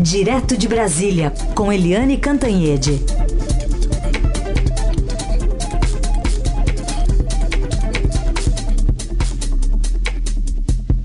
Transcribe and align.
Direto 0.00 0.56
de 0.56 0.68
Brasília, 0.68 1.32
com 1.56 1.72
Eliane 1.72 2.16
Cantanhede. 2.18 3.00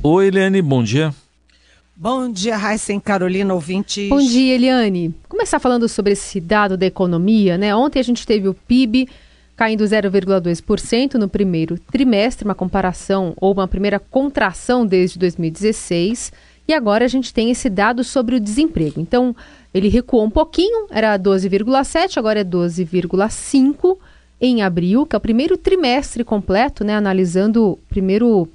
Oi, 0.03 0.27
Eliane, 0.27 0.61
bom 0.61 0.83
dia. 0.83 1.11
Bom 1.95 2.31
dia, 2.31 2.55
Raíssa 2.55 2.99
Carolina, 2.99 3.51
ouvintes. 3.55 4.09
Bom 4.09 4.19
dia, 4.19 4.53
Eliane. 4.53 5.11
Começar 5.27 5.57
falando 5.57 5.89
sobre 5.89 6.13
esse 6.13 6.39
dado 6.39 6.77
da 6.77 6.85
economia, 6.85 7.57
né? 7.57 7.75
Ontem 7.75 7.99
a 7.99 8.03
gente 8.03 8.27
teve 8.27 8.47
o 8.47 8.53
PIB 8.53 9.09
caindo 9.55 9.83
0,2% 9.83 11.15
no 11.15 11.27
primeiro 11.27 11.79
trimestre, 11.91 12.45
uma 12.45 12.53
comparação 12.53 13.33
ou 13.37 13.53
uma 13.53 13.67
primeira 13.67 13.99
contração 13.99 14.85
desde 14.85 15.17
2016. 15.17 16.31
E 16.67 16.73
agora 16.73 17.05
a 17.05 17.07
gente 17.07 17.33
tem 17.33 17.51
esse 17.51 17.69
dado 17.69 18.03
sobre 18.03 18.35
o 18.35 18.39
desemprego. 18.39 19.01
Então, 19.01 19.35
ele 19.73 19.89
recuou 19.89 20.23
um 20.23 20.29
pouquinho, 20.29 20.87
era 20.89 21.17
12,7, 21.17 22.17
agora 22.17 22.39
é 22.39 22.43
12,5 22.43 23.97
em 24.39 24.61
abril, 24.61 25.05
que 25.05 25.15
é 25.15 25.17
o 25.17 25.21
primeiro 25.21 25.57
trimestre 25.57 26.23
completo, 26.23 26.83
né, 26.83 26.95
analisando 26.95 27.71
o 27.71 27.79
primeiro 27.89 28.47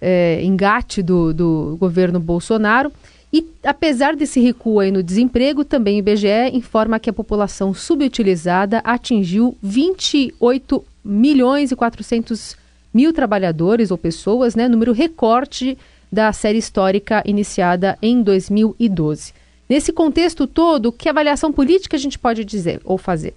é, 0.00 0.42
engate 0.42 1.02
do, 1.02 1.32
do 1.32 1.76
governo 1.78 2.20
Bolsonaro. 2.20 2.92
E 3.32 3.46
apesar 3.64 4.14
desse 4.14 4.40
recuo 4.40 4.80
aí 4.80 4.90
no 4.90 5.02
desemprego, 5.02 5.64
também 5.64 5.96
o 5.96 5.98
IBGE 6.00 6.50
informa 6.52 6.98
que 6.98 7.08
a 7.08 7.14
população 7.14 7.72
subutilizada 7.72 8.80
atingiu 8.84 9.56
28 9.62 10.84
milhões 11.02 11.72
e 11.72 11.76
400 11.76 12.56
mil 12.92 13.12
trabalhadores 13.12 13.90
ou 13.90 13.96
pessoas, 13.96 14.54
né, 14.54 14.68
número 14.68 14.92
recorte 14.92 15.78
da 16.12 16.30
série 16.32 16.58
histórica 16.58 17.22
iniciada 17.24 17.98
em 18.02 18.22
2012. 18.22 19.32
Nesse 19.68 19.90
contexto 19.92 20.46
todo, 20.46 20.92
que 20.92 21.08
avaliação 21.08 21.50
política 21.50 21.96
a 21.96 22.00
gente 22.00 22.18
pode 22.18 22.44
dizer 22.44 22.82
ou 22.84 22.98
fazer? 22.98 23.34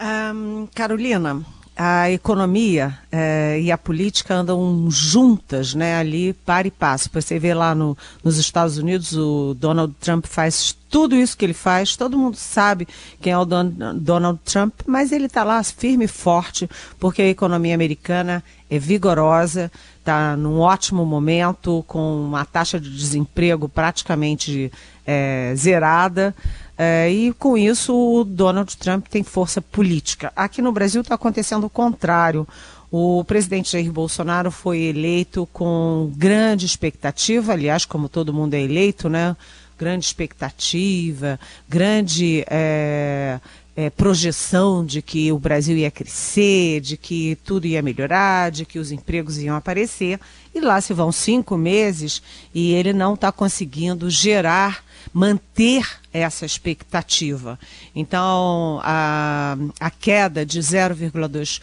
Um, 0.00 0.68
Carolina, 0.72 1.44
a 1.76 2.10
economia 2.10 2.96
é, 3.10 3.60
e 3.60 3.72
a 3.72 3.76
política 3.76 4.34
andam 4.34 4.88
juntas, 4.88 5.74
né, 5.74 5.96
ali 5.98 6.32
para 6.32 6.68
e 6.68 6.70
passo. 6.70 7.10
Você 7.12 7.38
vê 7.38 7.52
lá 7.52 7.74
no, 7.74 7.96
nos 8.22 8.38
Estados 8.38 8.78
Unidos, 8.78 9.14
o 9.14 9.54
Donald 9.54 9.92
Trump 10.00 10.26
faz 10.26 10.76
tudo 10.96 11.14
isso 11.14 11.36
que 11.36 11.44
ele 11.44 11.52
faz, 11.52 11.94
todo 11.94 12.16
mundo 12.16 12.36
sabe 12.36 12.88
quem 13.20 13.30
é 13.30 13.36
o 13.36 13.44
Don, 13.44 13.70
Donald 13.96 14.40
Trump, 14.46 14.72
mas 14.86 15.12
ele 15.12 15.26
está 15.26 15.44
lá 15.44 15.62
firme 15.62 16.06
e 16.06 16.08
forte, 16.08 16.66
porque 16.98 17.20
a 17.20 17.28
economia 17.28 17.74
americana 17.74 18.42
é 18.70 18.78
vigorosa, 18.78 19.70
está 19.98 20.34
num 20.38 20.58
ótimo 20.58 21.04
momento, 21.04 21.84
com 21.86 22.24
uma 22.24 22.46
taxa 22.46 22.80
de 22.80 22.88
desemprego 22.88 23.68
praticamente 23.68 24.72
é, 25.06 25.52
zerada. 25.54 26.34
É, 26.78 27.10
e 27.10 27.30
com 27.34 27.58
isso 27.58 27.94
o 27.94 28.24
Donald 28.24 28.74
Trump 28.78 29.06
tem 29.08 29.22
força 29.22 29.60
política. 29.60 30.32
Aqui 30.34 30.62
no 30.62 30.72
Brasil 30.72 31.02
está 31.02 31.14
acontecendo 31.14 31.64
o 31.64 31.70
contrário. 31.70 32.48
O 32.90 33.22
presidente 33.24 33.72
Jair 33.72 33.92
Bolsonaro 33.92 34.50
foi 34.50 34.78
eleito 34.78 35.46
com 35.52 36.10
grande 36.16 36.64
expectativa, 36.64 37.52
aliás, 37.52 37.84
como 37.84 38.08
todo 38.08 38.32
mundo 38.32 38.54
é 38.54 38.62
eleito, 38.62 39.10
né? 39.10 39.36
Grande 39.78 40.06
expectativa, 40.06 41.38
grande 41.68 42.44
é, 42.48 43.38
é, 43.76 43.90
projeção 43.90 44.84
de 44.84 45.02
que 45.02 45.30
o 45.30 45.38
Brasil 45.38 45.76
ia 45.76 45.90
crescer, 45.90 46.80
de 46.80 46.96
que 46.96 47.36
tudo 47.44 47.66
ia 47.66 47.82
melhorar, 47.82 48.50
de 48.50 48.64
que 48.64 48.78
os 48.78 48.90
empregos 48.90 49.38
iam 49.38 49.54
aparecer. 49.54 50.18
E 50.54 50.60
lá 50.60 50.80
se 50.80 50.94
vão 50.94 51.12
cinco 51.12 51.58
meses 51.58 52.22
e 52.54 52.72
ele 52.72 52.94
não 52.94 53.12
está 53.12 53.30
conseguindo 53.30 54.08
gerar 54.08 54.82
manter 55.12 55.86
essa 56.12 56.46
expectativa. 56.46 57.58
Então, 57.94 58.80
a, 58.82 59.56
a 59.78 59.90
queda 59.90 60.44
de 60.46 60.58
0,2% 60.58 61.60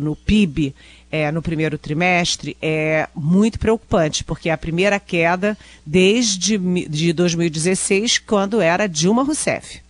no 0.00 0.16
PIB 0.16 0.74
é, 1.10 1.30
no 1.30 1.40
primeiro 1.40 1.78
trimestre 1.78 2.56
é 2.60 3.08
muito 3.14 3.58
preocupante, 3.58 4.24
porque 4.24 4.48
é 4.48 4.52
a 4.52 4.58
primeira 4.58 4.98
queda 4.98 5.56
desde 5.84 6.58
de 6.88 7.12
2016, 7.12 8.18
quando 8.18 8.60
era 8.60 8.86
Dilma 8.86 9.22
Rousseff. 9.22 9.80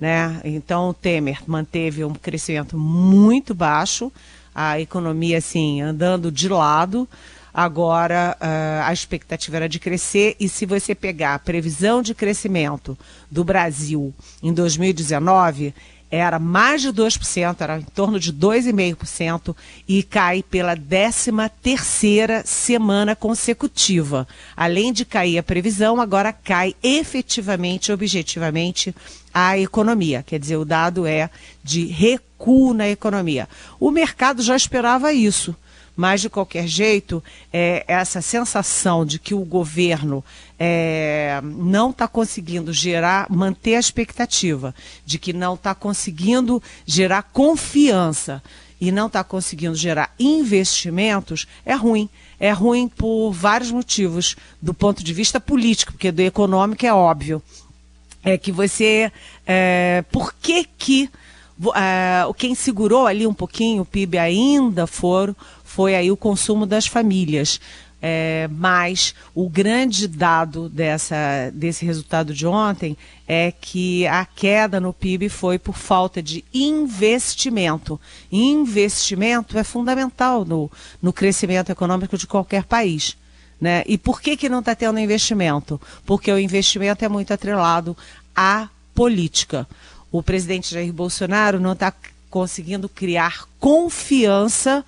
Né? 0.00 0.40
Então, 0.44 0.90
o 0.90 0.94
Temer 0.94 1.38
manteve 1.46 2.04
um 2.04 2.14
crescimento 2.14 2.76
muito 2.76 3.54
baixo, 3.54 4.10
a 4.54 4.80
economia 4.80 5.38
assim 5.38 5.80
andando 5.80 6.30
de 6.30 6.48
lado. 6.48 7.08
Agora, 7.52 8.36
uh, 8.40 8.82
a 8.84 8.92
expectativa 8.92 9.56
era 9.56 9.68
de 9.68 9.78
crescer, 9.78 10.34
e 10.40 10.48
se 10.48 10.66
você 10.66 10.92
pegar 10.92 11.34
a 11.34 11.38
previsão 11.38 12.02
de 12.02 12.12
crescimento 12.12 12.98
do 13.30 13.44
Brasil 13.44 14.12
em 14.42 14.52
2019, 14.52 15.72
era 16.14 16.38
mais 16.38 16.82
de 16.82 16.88
2%, 16.88 17.60
era 17.60 17.78
em 17.78 17.82
torno 17.82 18.20
de 18.20 18.32
2,5% 18.32 19.54
e 19.88 20.02
cai 20.02 20.42
pela 20.42 20.76
13 20.76 21.32
terceira 21.62 22.42
semana 22.44 23.16
consecutiva. 23.16 24.26
Além 24.56 24.92
de 24.92 25.04
cair 25.04 25.38
a 25.38 25.42
previsão, 25.42 26.00
agora 26.00 26.32
cai 26.32 26.74
efetivamente, 26.82 27.92
objetivamente, 27.92 28.94
a 29.32 29.58
economia. 29.58 30.22
Quer 30.22 30.38
dizer, 30.38 30.56
o 30.56 30.64
dado 30.64 31.06
é 31.06 31.28
de 31.62 31.86
recuo 31.86 32.72
na 32.72 32.88
economia. 32.88 33.48
O 33.80 33.90
mercado 33.90 34.42
já 34.42 34.54
esperava 34.56 35.12
isso. 35.12 35.54
Mas, 35.96 36.20
de 36.20 36.28
qualquer 36.28 36.66
jeito, 36.66 37.22
é, 37.52 37.84
essa 37.86 38.20
sensação 38.20 39.06
de 39.06 39.18
que 39.18 39.32
o 39.32 39.44
governo 39.44 40.24
é, 40.58 41.40
não 41.42 41.90
está 41.90 42.08
conseguindo 42.08 42.72
gerar, 42.72 43.26
manter 43.30 43.76
a 43.76 43.80
expectativa, 43.80 44.74
de 45.06 45.18
que 45.18 45.32
não 45.32 45.54
está 45.54 45.74
conseguindo 45.74 46.62
gerar 46.84 47.22
confiança 47.22 48.42
e 48.80 48.90
não 48.90 49.06
está 49.06 49.22
conseguindo 49.22 49.74
gerar 49.74 50.12
investimentos, 50.18 51.46
é 51.64 51.74
ruim. 51.74 52.08
É 52.38 52.50
ruim 52.50 52.88
por 52.88 53.32
vários 53.32 53.70
motivos, 53.70 54.36
do 54.60 54.74
ponto 54.74 55.02
de 55.02 55.12
vista 55.12 55.40
político, 55.40 55.92
porque 55.92 56.12
do 56.12 56.20
econômico 56.20 56.84
é 56.84 56.92
óbvio. 56.92 57.42
É 58.22 58.36
que 58.36 58.50
você. 58.50 59.12
É, 59.46 60.04
por 60.10 60.34
que 60.34 60.64
que. 60.76 61.10
Uh, 61.56 62.34
quem 62.34 62.52
segurou 62.52 63.06
ali 63.06 63.28
um 63.28 63.32
pouquinho 63.32 63.82
o 63.82 63.86
PIB 63.86 64.18
ainda 64.18 64.88
foram, 64.88 65.36
foi 65.74 65.96
aí 65.96 66.08
o 66.08 66.16
consumo 66.16 66.66
das 66.66 66.86
famílias. 66.86 67.60
É, 68.06 68.48
mas 68.52 69.14
o 69.34 69.48
grande 69.48 70.06
dado 70.06 70.68
dessa, 70.68 71.50
desse 71.54 71.86
resultado 71.86 72.34
de 72.34 72.46
ontem 72.46 72.96
é 73.26 73.50
que 73.50 74.06
a 74.06 74.26
queda 74.26 74.78
no 74.78 74.92
PIB 74.92 75.30
foi 75.30 75.58
por 75.58 75.74
falta 75.74 76.22
de 76.22 76.44
investimento. 76.52 77.98
investimento 78.30 79.58
é 79.58 79.64
fundamental 79.64 80.44
no, 80.44 80.70
no 81.02 81.12
crescimento 81.12 81.72
econômico 81.72 82.18
de 82.18 82.26
qualquer 82.26 82.64
país. 82.64 83.16
Né? 83.60 83.82
E 83.86 83.96
por 83.96 84.20
que, 84.20 84.36
que 84.36 84.50
não 84.50 84.58
está 84.60 84.74
tendo 84.74 85.00
investimento? 85.00 85.80
Porque 86.04 86.30
o 86.30 86.38
investimento 86.38 87.04
é 87.04 87.08
muito 87.08 87.32
atrelado 87.32 87.96
à 88.36 88.68
política. 88.94 89.66
O 90.12 90.22
presidente 90.22 90.72
Jair 90.72 90.92
Bolsonaro 90.92 91.58
não 91.58 91.72
está 91.72 91.92
conseguindo 92.30 92.86
criar 92.88 93.48
confiança 93.58 94.84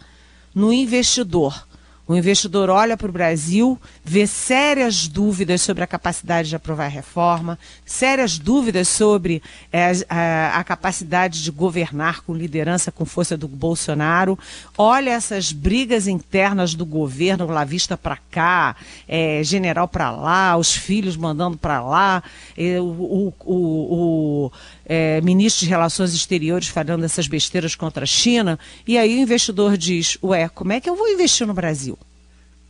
no 0.56 0.72
investidor. 0.72 1.66
O 2.08 2.14
investidor 2.14 2.70
olha 2.70 2.96
para 2.96 3.08
o 3.08 3.12
Brasil, 3.12 3.76
vê 4.04 4.28
sérias 4.28 5.08
dúvidas 5.08 5.60
sobre 5.60 5.82
a 5.82 5.88
capacidade 5.88 6.48
de 6.48 6.54
aprovar 6.54 6.86
reforma, 6.86 7.58
sérias 7.84 8.38
dúvidas 8.38 8.86
sobre 8.86 9.42
é, 9.72 9.90
a, 10.08 10.60
a, 10.60 10.62
capacidade 10.62 11.42
de 11.42 11.50
governar 11.50 12.22
com 12.22 12.32
liderança, 12.32 12.92
com 12.92 13.04
força 13.04 13.36
do 13.36 13.48
Bolsonaro, 13.48 14.38
olha 14.78 15.10
essas 15.10 15.50
brigas 15.50 16.06
internas 16.06 16.74
do 16.74 16.86
governo, 16.86 17.48
lá 17.48 17.64
vista 17.64 17.96
para 17.96 18.18
cá, 18.30 18.76
é, 19.08 19.42
general 19.42 19.88
para 19.88 20.12
lá, 20.12 20.56
os 20.56 20.76
filhos 20.76 21.16
mandando 21.16 21.58
para 21.58 21.82
lá, 21.82 22.22
é, 22.56 22.80
o, 22.80 23.34
o, 23.44 24.46
o 24.46 24.52
é, 24.86 25.20
ministro 25.20 25.64
de 25.64 25.70
Relações 25.70 26.14
Exteriores 26.14 26.68
falando 26.68 27.04
essas 27.04 27.26
besteiras 27.26 27.74
contra 27.74 28.04
a 28.04 28.06
China, 28.06 28.58
e 28.86 28.96
aí 28.96 29.18
o 29.18 29.20
investidor 29.20 29.76
diz: 29.76 30.16
Ué, 30.22 30.48
como 30.48 30.72
é 30.72 30.80
que 30.80 30.88
eu 30.88 30.94
vou 30.94 31.08
investir 31.08 31.46
no 31.46 31.52
Brasil? 31.52 31.98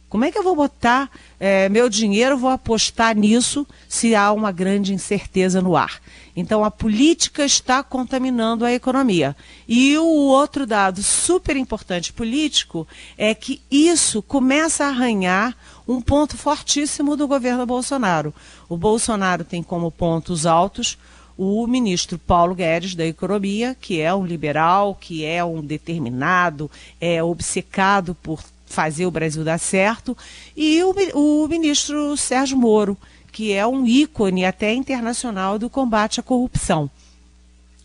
Como 0.08 0.24
é 0.24 0.30
que 0.30 0.38
eu 0.38 0.42
vou 0.42 0.54
botar 0.54 1.10
é, 1.38 1.68
meu 1.68 1.88
dinheiro, 1.88 2.38
vou 2.38 2.48
apostar 2.48 3.14
nisso 3.16 3.66
se 3.88 4.14
há 4.14 4.32
uma 4.32 4.52
grande 4.52 4.94
incerteza 4.94 5.60
no 5.60 5.76
ar? 5.76 6.00
Então 6.34 6.64
a 6.64 6.70
política 6.70 7.44
está 7.44 7.82
contaminando 7.82 8.64
a 8.64 8.72
economia. 8.72 9.34
E 9.66 9.98
o 9.98 10.06
outro 10.06 10.64
dado 10.64 11.02
super 11.02 11.56
importante 11.56 12.12
político 12.12 12.86
é 13.18 13.34
que 13.34 13.60
isso 13.70 14.22
começa 14.22 14.84
a 14.84 14.88
arranhar 14.88 15.56
um 15.88 16.00
ponto 16.00 16.36
fortíssimo 16.36 17.16
do 17.16 17.26
governo 17.26 17.66
Bolsonaro. 17.66 18.32
O 18.68 18.76
Bolsonaro 18.76 19.44
tem 19.44 19.62
como 19.62 19.90
pontos 19.90 20.46
altos 20.46 20.96
o 21.36 21.66
ministro 21.66 22.18
Paulo 22.18 22.54
Guedes 22.54 22.94
da 22.94 23.06
Economia, 23.06 23.76
que 23.80 24.00
é 24.00 24.14
um 24.14 24.24
liberal, 24.24 24.94
que 24.94 25.24
é 25.24 25.44
um 25.44 25.60
determinado, 25.60 26.70
é 27.00 27.22
obcecado 27.22 28.14
por 28.22 28.42
fazer 28.66 29.06
o 29.06 29.10
Brasil 29.10 29.44
dar 29.44 29.58
certo, 29.58 30.16
e 30.56 30.82
o, 30.82 30.94
o 31.14 31.48
ministro 31.48 32.16
Sérgio 32.16 32.56
Moro, 32.56 32.96
que 33.30 33.52
é 33.52 33.66
um 33.66 33.86
ícone 33.86 34.44
até 34.44 34.72
internacional 34.72 35.58
do 35.58 35.68
combate 35.68 36.20
à 36.20 36.22
corrupção. 36.22 36.90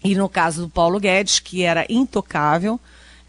E 0.03 0.15
no 0.15 0.27
caso 0.27 0.63
do 0.63 0.69
Paulo 0.69 0.99
Guedes, 0.99 1.39
que 1.39 1.61
era 1.61 1.85
intocável, 1.89 2.79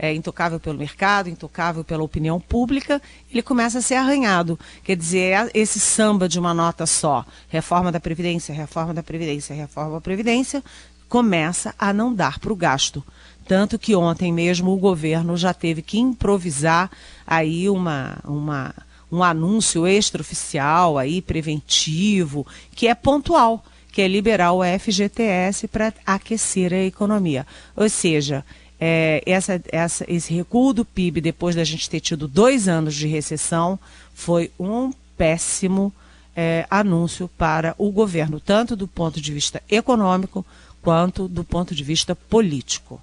é, 0.03 0.13
intocável 0.13 0.59
pelo 0.59 0.77
mercado, 0.77 1.31
intocável 1.31 1.85
pela 1.85 2.03
opinião 2.03 2.41
pública, 2.41 3.01
ele 3.31 3.41
começa 3.41 3.79
a 3.79 3.83
ser 3.83 3.95
arranhado. 3.95 4.59
Quer 4.83 4.97
dizer, 4.97 5.33
é 5.33 5.51
esse 5.55 5.79
samba 5.79 6.29
de 6.29 6.41
uma 6.41 6.53
nota 6.53 6.87
só, 6.87 7.25
reforma 7.49 7.93
da 7.93 8.01
Previdência, 8.01 8.53
reforma 8.53 8.93
da 8.93 9.03
Previdência, 9.03 9.55
reforma 9.55 9.93
da 9.93 10.01
Previdência, 10.01 10.61
começa 11.09 11.73
a 11.79 11.93
não 11.93 12.13
dar 12.13 12.41
para 12.41 12.53
o 12.53 12.57
gasto. 12.57 13.05
Tanto 13.47 13.79
que 13.79 13.95
ontem 13.95 14.33
mesmo 14.33 14.73
o 14.73 14.77
governo 14.77 15.37
já 15.37 15.55
teve 15.55 15.83
que 15.83 16.01
improvisar 16.01 16.91
aí 17.25 17.71
uma, 17.71 18.19
uma, 18.25 18.75
um 19.11 19.23
anúncio 19.23 19.87
extraoficial 19.87 20.99
aí, 20.99 21.23
preventivo, 21.23 22.45
que 22.75 22.89
é 22.89 22.95
pontual, 22.97 23.65
que 23.93 24.03
é 24.03 24.09
liberar 24.09 24.53
o 24.53 24.63
FGTS 24.65 25.69
para 25.69 25.93
aquecer 26.05 26.73
a 26.73 26.83
economia. 26.83 27.47
Ou 27.77 27.89
seja, 27.89 28.45
é, 28.85 29.23
essa, 29.25 29.63
essa, 29.71 30.05
esse 30.09 30.35
recuo 30.35 30.73
do 30.73 30.85
PIB, 30.85 31.21
depois 31.21 31.55
da 31.55 31.63
gente 31.63 31.89
ter 31.89 32.01
tido 32.01 32.27
dois 32.27 32.67
anos 32.67 32.97
de 32.97 33.07
recessão, 33.07 33.79
foi 34.13 34.51
um 34.59 34.93
péssimo 35.17 35.95
é, 36.35 36.67
anúncio 36.69 37.31
para 37.39 37.77
o 37.79 37.93
governo, 37.93 38.41
tanto 38.41 38.75
do 38.75 38.89
ponto 38.89 39.21
de 39.21 39.33
vista 39.33 39.63
econômico 39.71 40.45
quanto 40.83 41.29
do 41.29 41.45
ponto 41.45 41.77
de 41.77 41.85
vista 41.85 42.17
político. 42.17 43.01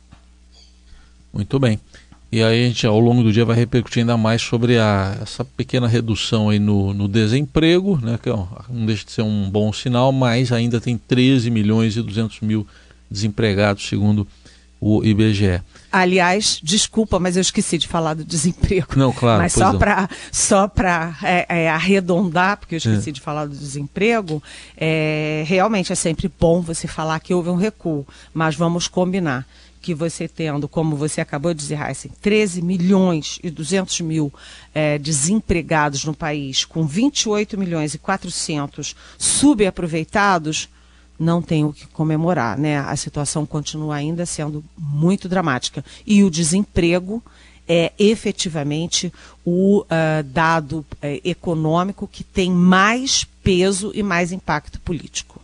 Muito 1.32 1.58
bem. 1.58 1.80
E 2.30 2.44
aí 2.44 2.66
a 2.66 2.68
gente 2.68 2.86
ao 2.86 3.00
longo 3.00 3.24
do 3.24 3.32
dia 3.32 3.46
vai 3.46 3.56
repercutir 3.56 4.02
ainda 4.02 4.18
mais 4.18 4.42
sobre 4.42 4.78
a, 4.78 5.18
essa 5.22 5.46
pequena 5.46 5.88
redução 5.88 6.50
aí 6.50 6.60
no, 6.60 6.94
no 6.94 7.08
desemprego, 7.08 7.98
né, 8.04 8.20
que 8.22 8.30
não 8.30 8.86
deixa 8.86 9.06
de 9.06 9.14
ser 9.14 9.22
um 9.22 9.50
bom 9.50 9.72
sinal, 9.72 10.12
mas 10.12 10.52
ainda 10.52 10.82
tem 10.82 10.98
13 10.98 11.50
milhões 11.50 11.96
e 11.96 12.02
200 12.02 12.42
mil 12.42 12.68
desempregados, 13.10 13.88
segundo 13.88 14.20
o 14.24 14.28
IBGE. 14.82 15.62
Aliás, 15.92 16.60
desculpa, 16.64 17.20
mas 17.20 17.36
eu 17.36 17.42
esqueci 17.42 17.78
de 17.78 17.88
falar 17.88 18.14
do 18.14 18.24
desemprego. 18.24 18.88
Não, 18.96 19.12
claro. 19.12 19.42
Mas 19.42 19.54
só 19.54 19.78
para 19.78 20.10
só 20.32 20.68
para 20.68 21.18
é, 21.24 21.64
é, 21.64 21.70
arredondar, 21.70 22.58
porque 22.58 22.76
eu 22.76 22.78
esqueci 22.78 23.10
é. 23.10 23.14
de 23.14 23.20
falar 23.20 23.46
do 23.46 23.56
desemprego, 23.56 24.42
é, 24.78 25.44
realmente 25.48 25.92
é 25.92 25.96
sempre 25.96 26.32
bom 26.40 26.62
você 26.62 26.88
falar 26.88 27.20
que 27.20 27.34
houve 27.34 27.50
um 27.50 27.56
recuo, 27.56 28.08
mas 28.34 28.56
vamos 28.56 28.88
combinar 28.88 29.46
que 29.82 29.94
você 29.94 30.28
tendo, 30.28 30.68
como 30.68 30.96
você 30.96 31.22
acabou 31.22 31.54
de 31.54 31.62
dizer, 31.62 31.80
Heisen, 31.80 32.12
13 32.22 32.62
milhões 32.62 33.40
e 33.42 33.50
200 33.50 34.02
mil 34.02 34.32
é, 34.74 34.98
desempregados 34.98 36.04
no 36.04 36.14
país, 36.14 36.66
com 36.66 36.86
28 36.86 37.58
milhões 37.58 37.94
e 37.94 37.98
400 37.98 38.96
subaproveitados, 39.18 40.70
não 41.20 41.42
tem 41.42 41.66
o 41.66 41.74
que 41.74 41.86
comemorar, 41.88 42.58
né? 42.58 42.80
A 42.80 42.96
situação 42.96 43.46
continua 43.46 43.96
ainda 43.96 44.26
sendo 44.26 44.64
muito 44.78 45.28
dramática. 45.28 45.84
E 46.08 46.24
o 46.24 46.32
desemprego 46.32 47.22
é 47.68 47.92
efetivamente 48.00 49.14
o 49.46 49.82
uh, 49.82 50.24
dado 50.24 50.80
uh, 50.80 50.86
econômico 51.24 52.08
que 52.08 52.24
tem 52.24 52.52
mais 52.52 53.28
peso 53.44 53.92
e 53.94 54.02
mais 54.02 54.32
impacto 54.32 54.80
político. 54.80 55.40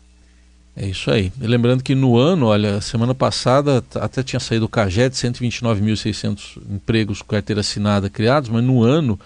É 0.75 0.87
isso 0.87 1.09
aí. 1.09 1.31
E 1.39 1.47
lembrando 1.47 1.83
que 1.83 1.95
no 1.95 2.17
ano, 2.17 2.47
olha, 2.47 2.81
semana 2.81 3.15
passada 3.15 3.83
até 3.95 4.21
tinha 4.21 4.39
saído 4.39 4.65
o 4.65 4.69
CAGED, 4.69 5.15
129.600 5.15 6.61
empregos 6.69 7.21
com 7.21 7.29
carteira 7.29 7.61
assinada 7.61 8.09
criados, 8.09 8.49
mas 8.49 8.63
no 8.63 8.83
ano 8.83 9.17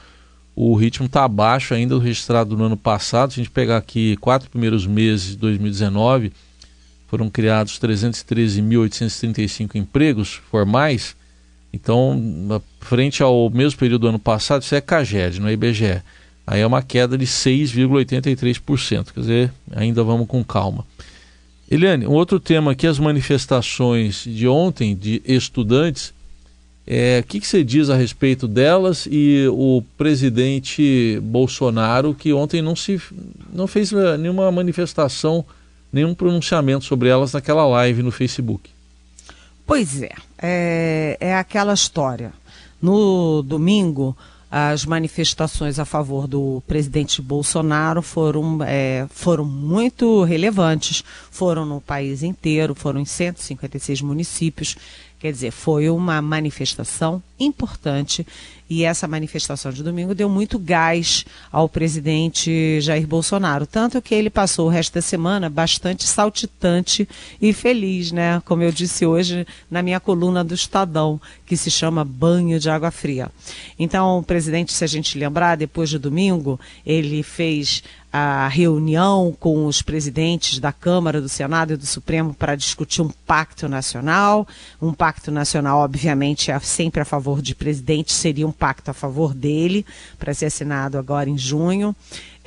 o 0.62 0.76
ritmo 0.76 1.06
está 1.06 1.24
abaixo 1.24 1.74
ainda 1.74 1.96
do 1.96 2.02
registrado 2.02 2.58
no 2.58 2.66
ano 2.66 2.76
passado. 2.76 3.32
Se 3.32 3.40
a 3.40 3.44
gente 3.44 3.54
pegar 3.54 3.78
aqui 3.78 4.18
quatro 4.18 4.50
primeiros 4.50 4.86
meses 4.86 5.30
de 5.30 5.38
2019, 5.38 6.34
foram 7.08 7.30
criados 7.30 7.80
313.835 7.80 9.76
empregos 9.76 10.34
formais. 10.52 11.16
Então, 11.72 12.62
frente 12.82 13.24
ao 13.24 13.50
mesmo 13.50 13.80
período 13.80 14.02
do 14.02 14.10
ano 14.10 14.20
passado, 14.20 14.62
isso 14.64 14.76
é 14.76 14.82
CAGED, 14.82 15.40
não 15.40 15.48
é 15.48 15.54
IBGE. 15.54 16.02
Aí 16.46 16.60
é 16.60 16.68
uma 16.68 16.82
queda 16.82 17.18
de 17.18 17.26
6,83%. 17.26 19.14
Quer 19.14 19.20
dizer, 19.22 19.54
ainda 19.72 20.04
vamos 20.04 20.28
com 20.28 20.44
calma. 20.44 20.86
Eliane, 21.72 22.06
um 22.06 22.12
outro 22.12 22.38
tema 22.38 22.74
aqui, 22.74 22.86
as 22.86 23.00
manifestações 23.00 24.26
de 24.26 24.46
ontem 24.46 24.94
de 24.94 25.22
estudantes 25.24 26.14
é, 26.92 27.20
o 27.20 27.24
que, 27.24 27.40
que, 27.40 27.46
você 27.46 27.64
diz 27.64 27.88
a 27.92 27.96
respeito 27.96 28.48
delas 28.48 29.08
e 29.12 29.48
o 29.52 29.84
presidente 29.96 31.20
Bolsonaro, 31.22 32.16
que 32.16 32.34
ontem 32.34 32.64
não, 32.64 32.76
se, 32.76 33.00
não 33.54 33.68
fez 33.68 33.94
eh, 33.94 34.18
nenhuma 34.18 34.52
manifestação, 34.52 35.46
nenhum 35.94 36.16
pronunciamento 36.16 36.84
sobre 36.84 37.08
elas 37.08 37.32
naquela 37.34 37.64
live 37.68 38.02
no 38.02 38.10
Facebook? 38.10 38.72
Pois 39.68 40.02
é, 40.02 40.16
é, 40.42 41.18
é 41.20 41.36
aquela 41.36 41.76
história. 41.76 42.34
No 42.82 43.44
domingo, 43.44 44.18
as 44.50 44.84
manifestações 44.84 45.78
a 45.78 45.86
favor 45.86 46.26
do 46.26 46.64
presidente 46.66 47.22
Bolsonaro 47.22 48.02
foram, 48.02 48.64
é, 48.64 49.06
foram 49.12 49.46
muito 49.46 50.24
relevantes, 50.24 51.04
foram 51.30 51.68
no 51.68 51.80
país 51.80 52.24
inteiro, 52.24 52.74
foram 52.74 53.00
em 53.00 53.06
156 53.06 54.02
municípios. 54.02 54.76
Quer 55.20 55.34
dizer, 55.34 55.52
foi 55.52 55.90
uma 55.90 56.22
manifestação 56.22 57.22
importante 57.38 58.26
e 58.70 58.84
essa 58.86 59.08
manifestação 59.08 59.72
de 59.72 59.84
domingo 59.84 60.14
deu 60.14 60.30
muito 60.30 60.60
gás 60.60 61.26
ao 61.52 61.68
presidente 61.68 62.80
Jair 62.80 63.08
Bolsonaro. 63.08 63.66
Tanto 63.66 64.02
que 64.02 64.14
ele 64.14 64.30
passou 64.30 64.68
o 64.68 64.70
resto 64.70 64.94
da 64.94 65.02
semana 65.02 65.50
bastante 65.50 66.06
saltitante 66.06 67.10
e 67.42 67.52
feliz, 67.52 68.12
né? 68.12 68.42
Como 68.46 68.62
eu 68.62 68.72
disse 68.72 69.06
hoje 69.06 69.46
na 69.70 69.82
minha 69.82 70.00
coluna 70.00 70.44
do 70.44 70.54
Estadão, 70.54 71.20
que 71.50 71.58
se 71.58 71.72
chama 71.72 72.06
Banho 72.06 72.60
de 72.60 72.70
Água 72.70 72.92
Fria. 72.92 73.32
Então, 73.80 74.20
o 74.20 74.24
presidente, 74.24 74.72
se 74.72 74.84
a 74.84 74.88
gente 74.88 75.18
lembrar, 75.18 75.58
depois 75.58 75.90
de 75.90 75.98
domingo, 75.98 76.60
ele 76.86 77.24
fez 77.24 77.82
a 78.14 78.48
reunião 78.48 79.36
com 79.40 79.66
os 79.66 79.82
presidentes 79.82 80.60
da 80.60 80.72
Câmara, 80.72 81.20
do 81.20 81.28
Senado 81.28 81.74
e 81.74 81.78
do 81.78 81.88
Supremo 81.88 82.36
para 82.36 82.56
discutir 82.56 83.02
um 83.02 83.10
pacto 83.10 83.68
nacional. 83.68 84.48
Um 84.80 84.94
pacto 84.94 85.32
nacional, 85.32 85.80
obviamente, 85.80 86.52
é 86.52 86.60
sempre 86.60 87.02
a 87.02 87.06
favor 87.06 87.42
de 87.42 87.56
presidente, 87.56 88.14
seria 88.14 88.48
um 88.48 88.52
pacto 88.52 88.92
a 88.92 88.94
favor 88.94 89.34
dele, 89.34 89.84
para 90.20 90.36
ser 90.36 90.46
assinado 90.46 91.00
agora 91.00 91.32
em 91.32 91.38
junho. 91.38 91.96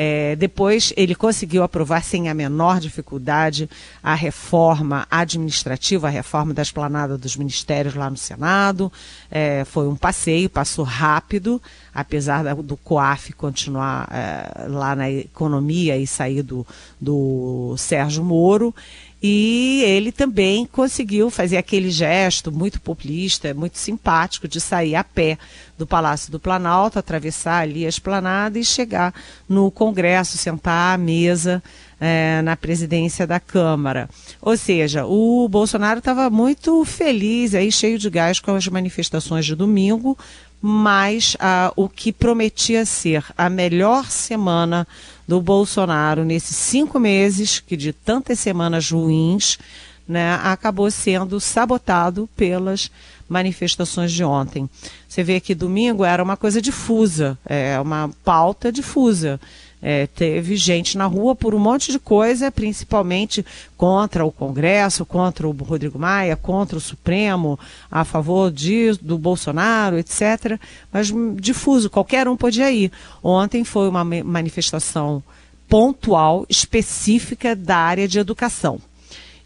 É, 0.04 0.34
depois 0.34 0.92
ele 0.96 1.14
conseguiu 1.14 1.62
aprovar 1.62 2.02
sem 2.02 2.28
a 2.28 2.34
menor 2.34 2.80
dificuldade 2.80 3.70
a 4.02 4.16
reforma 4.16 5.06
administrativa, 5.08 6.08
a 6.08 6.10
reforma 6.10 6.52
da 6.52 6.60
esplanada 6.60 7.16
dos 7.16 7.36
ministérios 7.36 7.94
lá 7.94 8.10
no 8.10 8.16
Senado. 8.16 8.92
É, 9.30 9.64
foi 9.64 9.86
um 9.86 9.94
passeio, 9.94 10.50
passou 10.50 10.84
rápido, 10.84 11.62
apesar 11.94 12.42
do 12.56 12.76
COAF 12.76 13.32
continuar 13.34 14.08
é, 14.10 14.66
lá 14.66 14.96
na 14.96 15.08
economia 15.08 15.96
e 15.96 16.04
sair 16.04 16.42
do, 16.42 16.66
do 17.00 17.76
Sérgio 17.78 18.24
Moro. 18.24 18.74
E 19.22 19.84
ele 19.84 20.10
também 20.10 20.66
conseguiu 20.66 21.30
fazer 21.30 21.56
aquele 21.56 21.90
gesto 21.90 22.50
muito 22.50 22.80
populista, 22.80 23.54
muito 23.54 23.78
simpático, 23.78 24.48
de 24.48 24.60
sair 24.60 24.96
a 24.96 25.04
pé 25.04 25.38
do 25.78 25.86
Palácio 25.86 26.32
do 26.32 26.40
Planalto, 26.40 26.98
atravessar 26.98 27.62
ali 27.62 27.86
a 27.86 27.88
esplanada 27.88 28.58
e 28.58 28.64
chegar 28.64 29.14
no 29.48 29.70
Congresso, 29.70 30.36
sentar 30.36 30.94
à 30.94 30.98
mesa 30.98 31.62
é, 32.00 32.42
na 32.42 32.56
presidência 32.56 33.24
da 33.24 33.38
Câmara. 33.38 34.10
Ou 34.40 34.56
seja, 34.56 35.06
o 35.06 35.48
Bolsonaro 35.48 36.00
estava 36.00 36.28
muito 36.28 36.84
feliz, 36.84 37.54
aí, 37.54 37.70
cheio 37.70 38.00
de 38.00 38.10
gás 38.10 38.40
com 38.40 38.56
as 38.56 38.66
manifestações 38.66 39.46
de 39.46 39.54
domingo, 39.54 40.18
mas 40.64 41.36
ah, 41.40 41.72
o 41.74 41.88
que 41.88 42.12
prometia 42.12 42.86
ser 42.86 43.24
a 43.36 43.50
melhor 43.50 44.08
semana 44.08 44.86
do 45.26 45.40
Bolsonaro 45.40 46.24
nesses 46.24 46.56
cinco 46.56 47.00
meses, 47.00 47.58
que 47.58 47.76
de 47.76 47.92
tantas 47.92 48.38
semanas 48.38 48.88
ruins, 48.88 49.58
né, 50.06 50.34
acabou 50.42 50.88
sendo 50.88 51.40
sabotado 51.40 52.28
pelas 52.36 52.90
manifestações 53.28 54.12
de 54.12 54.22
ontem. 54.22 54.70
Você 55.08 55.24
vê 55.24 55.40
que 55.40 55.54
domingo 55.54 56.04
era 56.04 56.22
uma 56.22 56.36
coisa 56.36 56.62
difusa, 56.62 57.36
é 57.44 57.80
uma 57.80 58.10
pauta 58.24 58.70
difusa. 58.70 59.40
É, 59.84 60.06
teve 60.06 60.54
gente 60.54 60.96
na 60.96 61.06
rua 61.06 61.34
por 61.34 61.56
um 61.56 61.58
monte 61.58 61.90
de 61.90 61.98
coisa, 61.98 62.52
principalmente 62.52 63.44
contra 63.76 64.24
o 64.24 64.30
Congresso, 64.30 65.04
contra 65.04 65.48
o 65.48 65.50
Rodrigo 65.50 65.98
Maia, 65.98 66.36
contra 66.36 66.78
o 66.78 66.80
Supremo, 66.80 67.58
a 67.90 68.04
favor 68.04 68.52
de, 68.52 68.92
do 69.02 69.18
Bolsonaro, 69.18 69.98
etc. 69.98 70.56
Mas 70.92 71.12
difuso, 71.36 71.90
qualquer 71.90 72.28
um 72.28 72.36
podia 72.36 72.70
ir. 72.70 72.92
Ontem 73.22 73.64
foi 73.64 73.88
uma 73.88 74.04
manifestação 74.04 75.20
pontual, 75.68 76.46
específica 76.48 77.56
da 77.56 77.76
área 77.76 78.06
de 78.06 78.20
educação. 78.20 78.80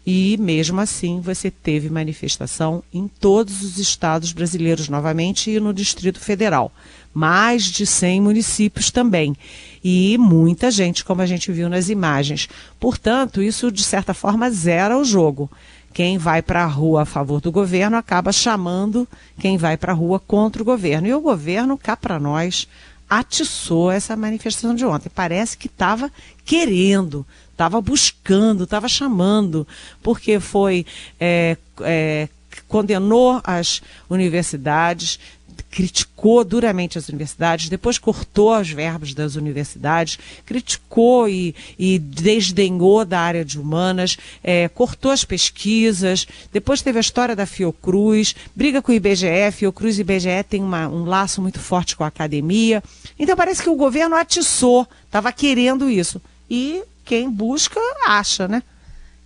E 0.05 0.37
mesmo 0.37 0.79
assim 0.79 1.19
você 1.19 1.49
teve 1.49 1.89
manifestação 1.89 2.83
em 2.93 3.07
todos 3.07 3.61
os 3.61 3.77
estados 3.77 4.31
brasileiros 4.31 4.87
novamente 4.87 5.49
e 5.51 5.59
no 5.59 5.73
Distrito 5.73 6.19
Federal 6.19 6.71
mais 7.17 7.63
de 7.63 7.83
100 7.83 8.21
municípios 8.21 8.91
também. 8.91 9.35
E 9.83 10.19
muita 10.19 10.69
gente, 10.69 11.03
como 11.03 11.19
a 11.19 11.25
gente 11.25 11.51
viu 11.51 11.67
nas 11.67 11.89
imagens. 11.89 12.47
Portanto, 12.79 13.41
isso 13.41 13.71
de 13.71 13.83
certa 13.83 14.13
forma 14.13 14.51
zera 14.51 14.95
o 14.95 15.03
jogo. 15.03 15.49
Quem 15.95 16.19
vai 16.19 16.43
para 16.43 16.63
a 16.63 16.67
rua 16.67 17.01
a 17.01 17.05
favor 17.05 17.41
do 17.41 17.51
governo 17.51 17.97
acaba 17.97 18.31
chamando 18.31 19.07
quem 19.39 19.57
vai 19.57 19.75
para 19.77 19.93
a 19.93 19.95
rua 19.95 20.19
contra 20.19 20.61
o 20.61 20.65
governo. 20.65 21.07
E 21.07 21.13
o 21.15 21.19
governo, 21.19 21.75
cá 21.75 21.97
para 21.97 22.19
nós, 22.19 22.67
atiçou 23.09 23.89
essa 23.89 24.15
manifestação 24.15 24.75
de 24.75 24.85
ontem. 24.85 25.09
Parece 25.09 25.57
que 25.57 25.65
estava 25.65 26.11
querendo, 26.45 27.25
estava 27.51 27.81
buscando, 27.81 28.65
estava 28.65 28.87
chamando, 28.87 29.67
porque 30.03 30.39
foi 30.39 30.85
é, 31.19 31.57
é, 31.81 32.29
condenou 32.67 33.41
as 33.43 33.81
universidades, 34.09 35.19
criticou 35.77 36.43
duramente 36.43 36.97
as 36.97 37.07
universidades, 37.07 37.69
depois 37.69 37.99
cortou 37.99 38.51
as 38.51 38.67
verbas 38.67 39.13
das 39.13 39.35
universidades, 39.35 40.17
criticou 40.43 41.29
e, 41.29 41.53
e 41.77 41.99
desdenhou 41.99 43.05
da 43.05 43.19
área 43.19 43.45
de 43.45 43.59
humanas, 43.59 44.17
é, 44.43 44.67
cortou 44.69 45.11
as 45.11 45.23
pesquisas, 45.23 46.25
depois 46.51 46.81
teve 46.81 46.97
a 46.97 47.01
história 47.01 47.35
da 47.35 47.45
Fiocruz, 47.45 48.35
briga 48.55 48.81
com 48.81 48.91
o 48.91 48.95
IBGE, 48.95 49.51
Fiocruz 49.51 49.99
e 49.99 50.01
IBGE 50.01 50.43
tem 50.49 50.63
uma, 50.63 50.87
um 50.87 51.05
laço 51.05 51.43
muito 51.43 51.59
forte 51.59 51.95
com 51.95 52.03
a 52.03 52.07
academia. 52.07 52.83
Então 53.19 53.35
parece 53.35 53.61
que 53.61 53.69
o 53.69 53.75
governo 53.75 54.15
atiçou, 54.15 54.87
estava 55.05 55.31
querendo 55.31 55.87
isso. 55.87 56.19
E 56.49 56.81
quem 57.05 57.29
busca, 57.29 57.79
acha, 58.07 58.47
né? 58.47 58.63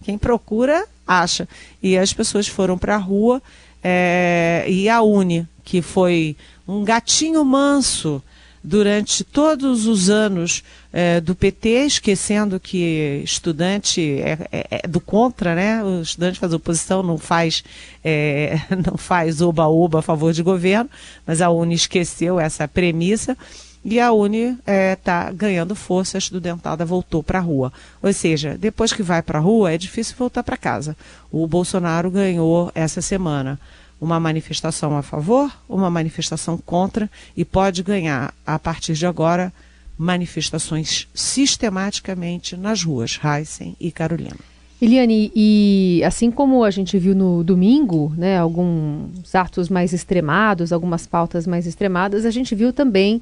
Quem 0.03 0.17
procura, 0.17 0.85
acha. 1.07 1.47
E 1.81 1.97
as 1.97 2.11
pessoas 2.11 2.45
foram 2.45 2.77
para 2.77 2.95
a 2.95 2.99
rua 2.99 3.41
é, 3.83 4.65
e 4.67 4.87
a 4.87 5.01
Uni, 5.01 5.47
que 5.63 5.81
foi 5.81 6.35
um 6.67 6.83
gatinho 6.83 7.43
manso 7.43 8.21
durante 8.63 9.23
todos 9.23 9.87
os 9.87 10.09
anos 10.09 10.63
é, 10.93 11.19
do 11.19 11.33
PT, 11.33 11.85
esquecendo 11.85 12.59
que 12.59 13.21
estudante 13.23 14.21
é, 14.21 14.37
é, 14.51 14.67
é, 14.83 14.87
do 14.87 14.99
contra, 14.99 15.55
né? 15.55 15.83
O 15.83 16.01
estudante 16.01 16.39
faz 16.39 16.53
oposição, 16.53 17.01
não 17.01 17.17
faz 17.17 17.63
é, 18.03 18.59
não 18.85 18.97
faz 18.97 19.41
oba-oba 19.41 19.99
a 19.99 20.03
favor 20.03 20.31
de 20.31 20.43
governo, 20.43 20.89
mas 21.25 21.41
a 21.41 21.49
Uni 21.49 21.75
esqueceu 21.75 22.39
essa 22.39 22.67
premissa 22.67 23.35
e 23.83 23.99
a 23.99 24.11
Uni 24.11 24.57
está 24.93 25.29
é, 25.29 25.33
ganhando 25.33 25.73
força, 25.73 26.17
a 26.17 26.19
estudantada 26.19 26.85
voltou 26.85 27.23
para 27.23 27.39
a 27.39 27.41
rua. 27.41 27.73
Ou 28.01 28.13
seja, 28.13 28.55
depois 28.59 28.93
que 28.93 29.01
vai 29.01 29.23
para 29.23 29.39
a 29.39 29.41
rua, 29.41 29.71
é 29.71 29.77
difícil 29.77 30.15
voltar 30.17 30.43
para 30.43 30.55
casa. 30.55 30.95
O 31.31 31.47
Bolsonaro 31.47 32.11
ganhou 32.11 32.71
essa 32.75 33.01
semana 33.01 33.59
uma 34.01 34.19
manifestação 34.19 34.97
a 34.97 35.03
favor, 35.03 35.55
uma 35.69 35.89
manifestação 35.91 36.57
contra 36.57 37.07
e 37.37 37.45
pode 37.45 37.83
ganhar, 37.83 38.33
a 38.43 38.57
partir 38.57 38.93
de 38.93 39.05
agora, 39.05 39.53
manifestações 39.95 41.07
sistematicamente 41.13 42.57
nas 42.57 42.83
ruas, 42.83 43.19
Heisen 43.23 43.75
e 43.79 43.91
Carolina. 43.91 44.39
Eliane, 44.81 45.31
e 45.35 46.01
assim 46.03 46.31
como 46.31 46.63
a 46.63 46.71
gente 46.71 46.97
viu 46.97 47.13
no 47.13 47.43
domingo, 47.43 48.11
né, 48.17 48.39
alguns 48.39 49.35
atos 49.35 49.69
mais 49.69 49.93
extremados, 49.93 50.73
algumas 50.73 51.05
pautas 51.05 51.45
mais 51.45 51.67
extremadas, 51.67 52.25
a 52.25 52.31
gente 52.31 52.55
viu 52.55 52.73
também 52.73 53.21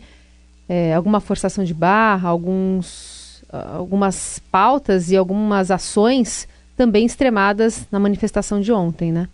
é, 0.70 0.94
alguma 0.94 1.20
forçação 1.20 1.66
de 1.66 1.74
barra, 1.74 2.30
alguns, 2.30 3.44
algumas 3.52 4.42
pautas 4.50 5.12
e 5.12 5.18
algumas 5.18 5.70
ações 5.70 6.48
também 6.78 7.06
extremadas 7.06 7.86
na 7.92 8.00
manifestação 8.00 8.62
de 8.62 8.72
ontem, 8.72 9.12
né? 9.12 9.28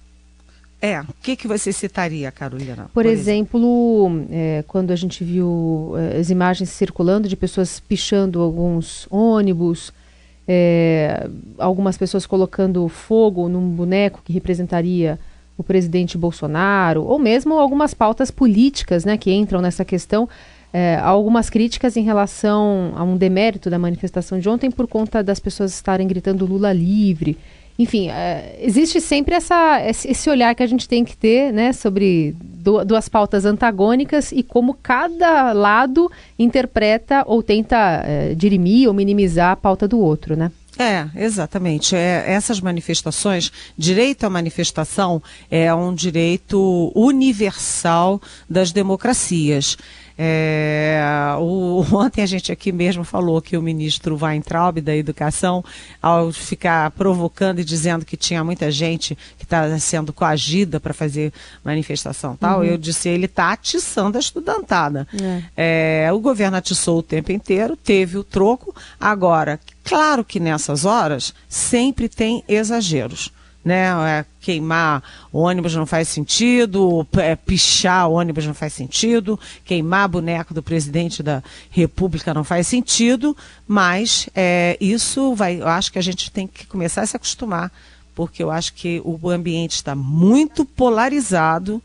É, 0.82 1.01
o 1.01 1.13
que, 1.22 1.36
que 1.36 1.48
você 1.48 1.72
citaria, 1.72 2.32
Carolina? 2.32 2.84
Por, 2.84 2.94
por 2.94 3.05
exemplo, 3.05 3.60
exemplo. 3.60 4.27
É, 4.29 4.63
quando 4.67 4.91
a 4.91 4.96
gente 4.96 5.24
viu 5.24 5.94
é, 5.98 6.17
as 6.17 6.29
imagens 6.29 6.70
circulando 6.70 7.27
de 7.27 7.36
pessoas 7.36 7.79
pichando 7.79 8.41
alguns 8.41 9.08
ônibus, 9.10 9.91
é, 10.48 11.27
algumas 11.58 11.98
pessoas 11.98 12.25
colocando 12.25 12.88
fogo 12.88 13.50
num 13.50 13.67
boneco 13.70 14.22
que 14.24 14.32
representaria 14.32 15.17
o 15.58 15.63
presidente 15.63 16.17
Bolsonaro, 16.17 17.03
ou 17.03 17.17
mesmo 17.17 17.55
algumas 17.55 17.94
pautas 17.94 18.29
políticas 18.29 19.05
né, 19.05 19.17
que 19.17 19.32
entram 19.32 19.62
nessa 19.62 19.86
questão. 19.86 20.27
É, 20.74 20.98
algumas 20.98 21.50
críticas 21.50 21.96
em 21.96 22.03
relação 22.03 22.91
a 22.98 23.03
um 23.03 23.15
demérito 23.15 23.70
da 23.70 23.79
manifestação 23.79 24.38
de 24.38 24.50
ontem 24.50 24.70
por 24.70 24.88
conta 24.88 25.24
das 25.24 25.39
pessoas 25.39 25.74
estarem 25.74 26.05
gritando 26.05 26.46
Lula 26.46 26.74
livre. 26.74 27.38
Enfim, 27.77 28.10
é, 28.10 28.58
existe 28.62 29.01
sempre 29.01 29.36
essa, 29.36 29.82
esse 29.86 30.29
olhar 30.29 30.55
que 30.55 30.63
a 30.63 30.67
gente 30.67 30.88
tem 30.88 31.03
que 31.03 31.15
ter 31.15 31.51
né, 31.51 31.74
sobre 31.74 32.34
duas 32.86 33.10
pautas 33.10 33.46
antagônicas 33.46 34.32
e 34.32 34.41
como 34.41 34.74
cada 34.74 35.51
lado 35.51 36.10
interpreta 36.39 37.24
ou 37.27 37.44
tenta 37.44 38.01
é, 38.05 38.34
dirimir 38.34 38.88
ou 38.88 38.94
minimizar 38.94 39.51
a 39.51 39.55
pauta 39.55 39.88
do 39.88 40.00
outro, 40.00 40.36
né? 40.36 40.51
É, 40.77 41.08
exatamente. 41.15 41.96
É, 41.96 42.24
essas 42.27 42.60
manifestações, 42.60 43.51
direito 43.77 44.25
à 44.25 44.29
manifestação 44.29 45.22
é 45.50 45.74
um 45.74 45.94
direito 45.94 46.91
universal 46.94 48.22
das 48.50 48.72
democracias. 48.72 49.77
É, 50.18 51.36
o, 51.40 51.86
ontem 51.94 52.22
a 52.22 52.26
gente 52.26 52.52
aqui 52.52 52.72
mesmo 52.72 53.04
falou 53.04 53.42
que 53.42 53.58
o 53.58 53.62
ministro 53.62 54.18
Weintraub 54.22 54.80
da 54.80 54.96
Educação, 54.96 55.64
ao 56.02 56.32
ficar 56.32 56.92
provocando 56.92 57.60
e 57.60 57.66
dizendo 57.66 58.06
que 58.06 58.16
tinha 58.16 58.44
muita 58.44 58.72
gente 58.72 59.18
que 59.38 59.44
está 59.44 59.78
sendo 59.80 60.14
coagida 60.14 60.80
para 60.80 60.94
fazer 60.94 61.34
manifestação 61.64 62.36
tal, 62.36 62.60
uhum. 62.60 62.66
eu 62.66 62.78
disse 62.78 63.10
ele 63.10 63.26
está 63.26 63.52
atiçando 63.52 64.18
a 64.18 64.20
estudantada. 64.20 65.08
É. 65.58 66.06
É, 66.06 66.14
o 66.14 66.20
governo 66.20 66.58
atiçou 66.58 67.00
o 67.00 67.04
tempo 67.04 67.32
inteiro, 67.32 67.76
teve 67.76 68.18
o 68.18 68.24
troco. 68.24 68.74
Agora, 69.00 69.60
claro 69.84 70.24
que 70.24 70.40
nessas 70.40 70.86
horas 70.86 71.34
sempre 71.50 72.08
tem 72.08 72.44
exageros 72.48 73.32
né? 73.66 73.88
É, 74.08 74.26
queimar 74.40 75.02
ônibus 75.34 75.74
não 75.74 75.88
faz 75.88 76.08
sentido, 76.08 77.06
é, 77.18 77.36
pichar 77.36 78.08
ônibus 78.08 78.46
não 78.46 78.54
faz 78.54 78.74
sentido, 78.74 79.40
queimar 79.66 80.08
boneco 80.08 80.54
do 80.54 80.62
presidente 80.62 81.24
da 81.24 81.42
República 81.72 82.32
não 82.32 82.44
faz 82.44 82.68
sentido, 82.68 83.36
mas 83.68 84.30
é, 84.36 84.78
isso 84.80 85.34
vai, 85.34 85.60
eu 85.60 85.68
acho 85.68 85.92
que 85.92 85.98
a 85.98 86.04
gente 86.04 86.30
tem 86.30 86.46
que 86.46 86.68
começar 86.68 87.02
a 87.02 87.08
se 87.08 87.16
acostumar, 87.16 87.72
porque 88.14 88.44
eu 88.44 88.52
acho 88.52 88.72
que 88.76 89.02
o 89.04 89.30
ambiente 89.32 89.74
está 89.74 89.96
muito 89.96 90.64
polarizado 90.64 91.82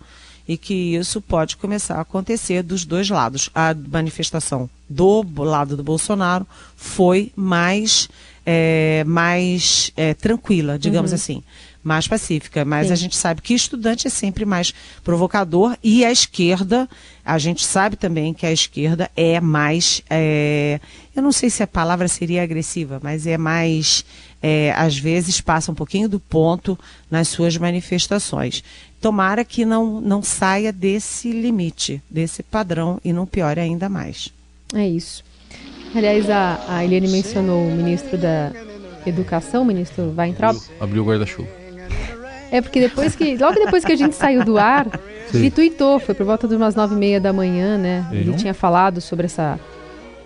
e 0.46 0.58
que 0.58 0.94
isso 0.94 1.20
pode 1.20 1.56
começar 1.56 1.96
a 1.96 2.00
acontecer 2.02 2.62
dos 2.62 2.84
dois 2.84 3.08
lados. 3.08 3.48
A 3.54 3.74
manifestação 3.74 4.68
do 4.88 5.24
lado 5.38 5.76
do 5.76 5.82
Bolsonaro 5.82 6.46
foi 6.76 7.32
mais, 7.34 8.08
é, 8.44 9.02
mais 9.06 9.92
é, 9.96 10.12
tranquila, 10.12 10.78
digamos 10.78 11.12
uhum. 11.12 11.14
assim 11.14 11.42
mais 11.82 12.06
pacífica. 12.06 12.64
Mas 12.64 12.88
Sim. 12.88 12.92
a 12.92 12.96
gente 12.96 13.16
sabe 13.16 13.42
que 13.42 13.54
estudante 13.54 14.06
é 14.06 14.10
sempre 14.10 14.44
mais 14.44 14.72
provocador 15.02 15.76
e 15.82 16.04
a 16.04 16.12
esquerda, 16.12 16.88
a 17.24 17.38
gente 17.38 17.64
sabe 17.64 17.96
também 17.96 18.34
que 18.34 18.46
a 18.46 18.52
esquerda 18.52 19.10
é 19.16 19.40
mais. 19.40 20.02
É, 20.08 20.80
eu 21.14 21.22
não 21.22 21.32
sei 21.32 21.50
se 21.50 21.62
a 21.62 21.66
palavra 21.66 22.08
seria 22.08 22.42
agressiva, 22.42 23.00
mas 23.02 23.26
é 23.26 23.38
mais. 23.38 24.04
É, 24.42 24.72
às 24.74 24.98
vezes 24.98 25.38
passa 25.40 25.70
um 25.70 25.74
pouquinho 25.74 26.08
do 26.08 26.18
ponto 26.18 26.78
nas 27.10 27.28
suas 27.28 27.56
manifestações. 27.58 28.64
Tomara 28.98 29.44
que 29.44 29.66
não, 29.66 30.00
não 30.00 30.22
saia 30.22 30.72
desse 30.72 31.30
limite, 31.30 32.02
desse 32.08 32.42
padrão 32.42 32.98
e 33.04 33.12
não 33.12 33.26
piore 33.26 33.60
ainda 33.60 33.88
mais. 33.88 34.32
É 34.74 34.88
isso. 34.88 35.22
Aliás, 35.94 36.30
a, 36.30 36.60
a 36.68 36.84
Eliane 36.84 37.08
mencionou 37.08 37.66
o 37.66 37.70
ministro 37.70 38.16
da 38.16 38.52
Educação, 39.04 39.62
o 39.62 39.64
ministro 39.64 40.14
Weintraub. 40.16 40.56
Abriu, 40.56 40.76
abriu 40.80 41.02
o 41.02 41.06
guarda-chuva. 41.06 41.59
É 42.50 42.60
porque 42.60 42.80
depois 42.80 43.14
que. 43.14 43.36
Logo 43.36 43.54
depois 43.54 43.84
que 43.84 43.92
a 43.92 43.96
gente 43.96 44.14
saiu 44.16 44.44
do 44.44 44.58
ar, 44.58 44.86
Sim. 45.30 45.38
ele 45.38 45.50
tuitou, 45.50 46.00
foi 46.00 46.14
por 46.14 46.26
volta 46.26 46.48
de 46.48 46.54
umas 46.54 46.74
nove 46.74 46.94
e 46.94 46.98
meia 46.98 47.20
da 47.20 47.32
manhã, 47.32 47.78
né? 47.78 48.06
Ele 48.10 48.34
tinha 48.34 48.52
falado 48.52 49.00
sobre 49.00 49.26
essa 49.26 49.58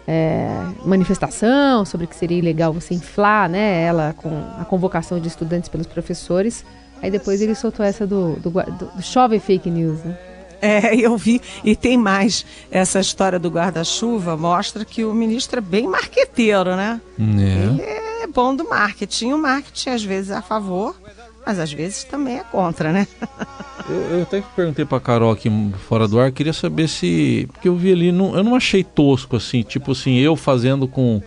é, 0.06 0.48
manifestação, 0.84 1.84
sobre 1.84 2.06
que 2.06 2.16
seria 2.16 2.38
ilegal 2.38 2.72
você 2.72 2.94
inflar, 2.94 3.48
né? 3.48 3.82
Ela 3.82 4.14
com 4.16 4.30
a 4.58 4.64
convocação 4.64 5.20
de 5.20 5.28
estudantes 5.28 5.68
pelos 5.68 5.86
professores. 5.86 6.64
Aí 7.02 7.10
depois 7.10 7.42
ele 7.42 7.54
soltou 7.54 7.84
essa 7.84 8.06
do, 8.06 8.36
do, 8.36 8.50
do, 8.50 8.86
do 8.96 9.02
chove 9.02 9.38
fake 9.38 9.70
news, 9.70 10.02
né? 10.02 10.16
É, 10.62 10.94
eu 10.96 11.14
vi. 11.18 11.42
E 11.62 11.76
tem 11.76 11.98
mais. 11.98 12.46
Essa 12.70 12.98
história 12.98 13.38
do 13.38 13.50
guarda-chuva 13.50 14.34
mostra 14.34 14.82
que 14.82 15.04
o 15.04 15.12
ministro 15.12 15.58
é 15.58 15.60
bem 15.60 15.86
marqueteiro, 15.86 16.74
né? 16.74 17.00
É. 17.18 17.22
Ele 17.22 17.82
é 18.22 18.26
bom 18.26 18.56
do 18.56 18.66
marketing. 18.66 19.32
O 19.32 19.38
marketing, 19.38 19.90
às 19.90 20.02
vezes, 20.02 20.30
é 20.30 20.36
a 20.36 20.42
favor 20.42 20.96
mas 21.44 21.58
às 21.58 21.72
vezes 21.72 22.04
também 22.04 22.38
é 22.38 22.44
contra, 22.44 22.92
né? 22.92 23.06
eu, 23.88 24.16
eu 24.16 24.22
até 24.22 24.42
perguntei 24.54 24.84
pra 24.84 25.00
Carol 25.00 25.32
aqui 25.32 25.50
fora 25.88 26.08
do 26.08 26.18
ar, 26.18 26.32
queria 26.32 26.52
saber 26.52 26.88
se. 26.88 27.48
Porque 27.52 27.68
eu 27.68 27.76
vi 27.76 27.92
ali, 27.92 28.12
não, 28.12 28.36
eu 28.36 28.42
não 28.42 28.54
achei 28.54 28.82
tosco 28.82 29.36
assim, 29.36 29.62
tipo 29.62 29.92
assim, 29.92 30.18
eu 30.18 30.36
fazendo 30.36 30.86
com 30.88 31.22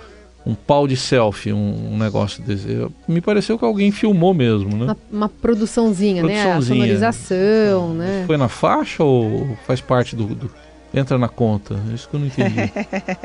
um 0.45 0.55
pau 0.55 0.87
de 0.87 0.95
selfie, 0.95 1.51
um, 1.51 1.93
um 1.93 1.97
negócio 1.97 2.41
desse. 2.41 2.71
Eu, 2.71 2.91
me 3.07 3.19
pareceu 3.19 3.59
que 3.59 3.65
alguém 3.65 3.91
filmou 3.91 4.33
mesmo, 4.33 4.69
né? 4.77 4.85
Uma, 4.85 4.97
uma 5.11 5.29
produçãozinha, 5.29 6.23
produçãozinha, 6.23 6.85
né? 6.85 6.93
A 6.93 7.11
sonorização, 7.11 7.93
né? 7.93 8.23
Foi 8.25 8.37
na 8.37 8.47
faixa 8.47 9.03
ou 9.03 9.57
faz 9.65 9.81
parte 9.81 10.15
do, 10.15 10.23
do 10.25 10.49
entra 10.93 11.17
na 11.17 11.27
conta? 11.27 11.79
É 11.91 11.93
isso 11.93 12.07
que 12.07 12.15
eu 12.15 12.19
não 12.19 12.27
entendi. 12.27 12.71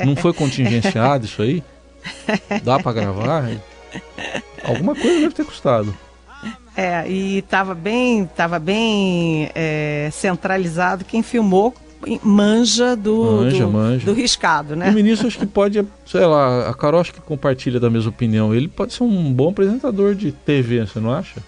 não 0.05 0.15
foi 0.15 0.33
contingenciado 0.33 1.25
isso 1.25 1.41
aí? 1.41 1.63
Dá 2.63 2.79
para 2.79 2.93
gravar? 2.93 3.49
Alguma 4.63 4.95
coisa 4.95 5.21
deve 5.21 5.33
ter 5.33 5.45
custado. 5.45 5.95
É, 6.75 7.07
e 7.07 7.39
estava 7.39 7.75
bem, 7.75 8.25
tava 8.25 8.57
bem 8.57 9.49
é, 9.53 10.09
centralizado. 10.11 11.05
Quem 11.05 11.21
filmou 11.21 11.73
manja 12.21 12.95
do, 12.95 13.23
manja, 13.23 13.65
do, 13.65 13.71
manja. 13.71 14.05
do 14.05 14.13
riscado, 14.13 14.75
né? 14.75 14.89
O 14.89 14.93
ministro 14.93 15.27
acho 15.27 15.39
que 15.39 15.45
pode, 15.45 15.85
sei 16.05 16.25
lá, 16.25 16.69
a 16.69 16.73
Carol 16.73 16.99
acho 16.99 17.13
que 17.13 17.21
compartilha 17.21 17.79
da 17.79 17.89
mesma 17.89 18.09
opinião. 18.09 18.53
Ele 18.53 18.67
pode 18.67 18.93
ser 18.93 19.03
um 19.03 19.31
bom 19.31 19.49
apresentador 19.49 20.15
de 20.15 20.31
TV, 20.31 20.85
você 20.85 20.99
não 20.99 21.13
acha? 21.13 21.41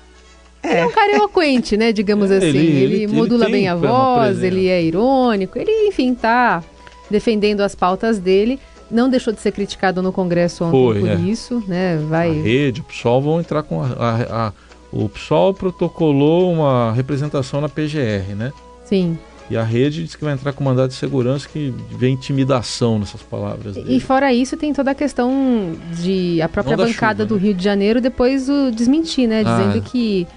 É. 0.64 0.72
Ele 0.72 0.80
é 0.80 0.86
um 0.86 0.92
cara 0.92 1.16
eloquente, 1.16 1.78
né? 1.78 1.92
Digamos 1.92 2.32
assim. 2.32 2.48
Ele, 2.48 2.60
ele, 2.60 2.96
ele 3.04 3.08
modula 3.08 3.46
ele 3.46 3.52
bem 3.52 3.68
a 3.68 3.76
voz, 3.76 4.42
ele 4.42 4.68
é 4.68 4.82
irônico, 4.82 5.60
ele, 5.60 5.72
enfim, 5.88 6.14
tá 6.14 6.64
defendendo 7.10 7.62
as 7.62 7.76
pautas 7.76 8.20
dele. 8.20 8.60
Não 8.90 9.10
deixou 9.10 9.34
de 9.34 9.42
ser 9.42 9.52
criticado 9.52 10.02
no 10.02 10.12
Congresso 10.12 10.64
ontem 10.64 10.72
Foi, 10.72 11.00
por 11.00 11.10
é. 11.10 11.16
isso, 11.16 11.64
né? 11.68 11.98
Vai... 12.08 12.30
A 12.30 12.44
rede, 12.44 12.82
o 12.82 12.84
PSOL 12.84 13.20
vão 13.20 13.40
entrar 13.40 13.64
com 13.64 13.82
a, 13.82 13.88
a, 13.88 14.48
a 14.48 14.54
o 14.92 15.10
PSOL 15.10 15.54
protocolou 15.54 16.52
uma 16.52 16.92
representação 16.94 17.62
na 17.62 17.70
PGR, 17.70 18.36
né? 18.36 18.54
Sim. 18.86 19.18
E 19.50 19.56
a 19.56 19.64
rede 19.64 20.04
diz 20.04 20.16
que 20.16 20.24
vai 20.24 20.34
entrar 20.34 20.54
com 20.54 20.64
mandado 20.64 20.90
de 20.90 20.96
segurança 20.96 21.48
que 21.48 21.74
vê 21.92 22.10
intimidação 22.10 22.98
nessas 22.98 23.22
palavras. 23.22 23.76
Dele. 23.76 23.96
E 23.96 24.00
fora 24.00 24.34
isso, 24.34 24.58
tem 24.58 24.74
toda 24.74 24.92
a 24.92 24.96
questão 24.96 25.76
de 25.94 26.42
a 26.42 26.50
própria 26.50 26.76
bancada 26.76 27.24
chuva, 27.24 27.26
do 27.26 27.36
né? 27.36 27.42
Rio 27.42 27.54
de 27.54 27.64
Janeiro 27.64 28.02
depois 28.02 28.50
o 28.50 28.72
desmentir, 28.72 29.28
né? 29.28 29.44
Dizendo 29.44 29.78
ah. 29.78 29.82
que 29.82 30.28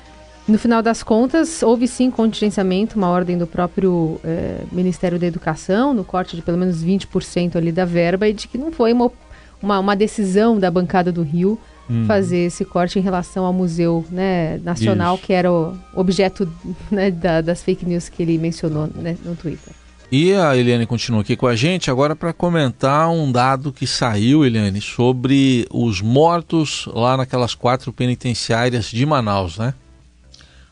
no 0.46 0.58
final 0.58 0.82
das 0.82 1.02
contas, 1.02 1.62
houve 1.62 1.86
sim 1.86 2.10
contingenciamento, 2.10 2.96
uma 2.96 3.08
ordem 3.08 3.36
do 3.36 3.46
próprio 3.46 4.18
é, 4.24 4.62
Ministério 4.72 5.18
da 5.18 5.26
Educação, 5.26 5.92
no 5.92 6.02
corte 6.04 6.36
de 6.36 6.42
pelo 6.42 6.56
menos 6.56 6.82
20% 6.82 7.56
ali 7.56 7.70
da 7.70 7.84
verba, 7.84 8.26
e 8.26 8.32
de 8.32 8.48
que 8.48 8.56
não 8.56 8.72
foi 8.72 8.94
uma, 8.94 9.10
uma, 9.62 9.78
uma 9.78 9.94
decisão 9.94 10.58
da 10.58 10.70
bancada 10.70 11.12
do 11.12 11.22
Rio 11.22 11.58
hum. 11.88 12.04
fazer 12.06 12.46
esse 12.46 12.64
corte 12.64 12.98
em 12.98 13.02
relação 13.02 13.44
ao 13.44 13.52
Museu 13.52 14.04
né, 14.10 14.58
Nacional, 14.58 15.14
Isso. 15.16 15.24
que 15.24 15.32
era 15.32 15.50
o 15.50 15.76
objeto 15.94 16.50
né, 16.90 17.10
da, 17.10 17.40
das 17.40 17.62
fake 17.62 17.86
news 17.86 18.08
que 18.08 18.22
ele 18.22 18.38
mencionou 18.38 18.88
né, 18.94 19.16
no 19.24 19.34
Twitter. 19.34 19.72
E 20.10 20.32
a 20.32 20.56
Eliane 20.56 20.86
continua 20.86 21.20
aqui 21.20 21.36
com 21.36 21.46
a 21.46 21.54
gente 21.54 21.90
agora 21.90 22.16
para 22.16 22.32
comentar 22.32 23.10
um 23.10 23.30
dado 23.30 23.70
que 23.70 23.86
saiu, 23.86 24.42
Eliane, 24.42 24.80
sobre 24.80 25.66
os 25.70 26.00
mortos 26.00 26.88
lá 26.94 27.14
naquelas 27.14 27.54
quatro 27.54 27.92
penitenciárias 27.92 28.86
de 28.86 29.04
Manaus, 29.04 29.58
né? 29.58 29.74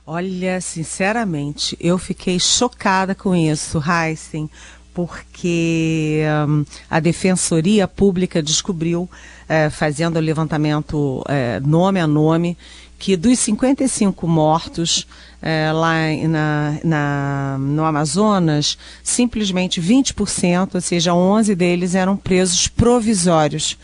Olha, 0.07 0.59
sinceramente, 0.61 1.77
eu 1.81 1.99
fiquei 1.99 2.39
chocada 2.41 3.15
com 3.15 3.35
isso, 3.35 3.83
Heisen, 3.87 4.49
porque 4.95 6.23
um, 6.49 6.65
a 6.89 6.99
Defensoria 7.01 7.87
Pública 7.87 8.43
descobriu, 8.43 9.11
é, 9.49 9.71
fazendo 9.71 10.17
o 10.17 10.21
levantamento 10.21 11.23
é, 11.29 11.61
nome 11.61 12.01
a 12.01 12.07
nome, 12.07 12.57
que 12.99 13.17
dos 13.17 13.39
55 13.39 14.27
mortos 14.27 15.07
é, 15.43 15.71
lá 15.73 15.95
na, 16.29 16.79
na, 16.83 17.57
no 17.59 17.85
Amazonas, 17.85 18.79
simplesmente 19.03 19.81
20%, 19.81 20.75
ou 20.75 20.81
seja, 20.81 21.15
11 21.15 21.55
deles 21.55 21.95
eram 21.95 22.17
presos 22.17 22.69
provisórios. 22.69 23.77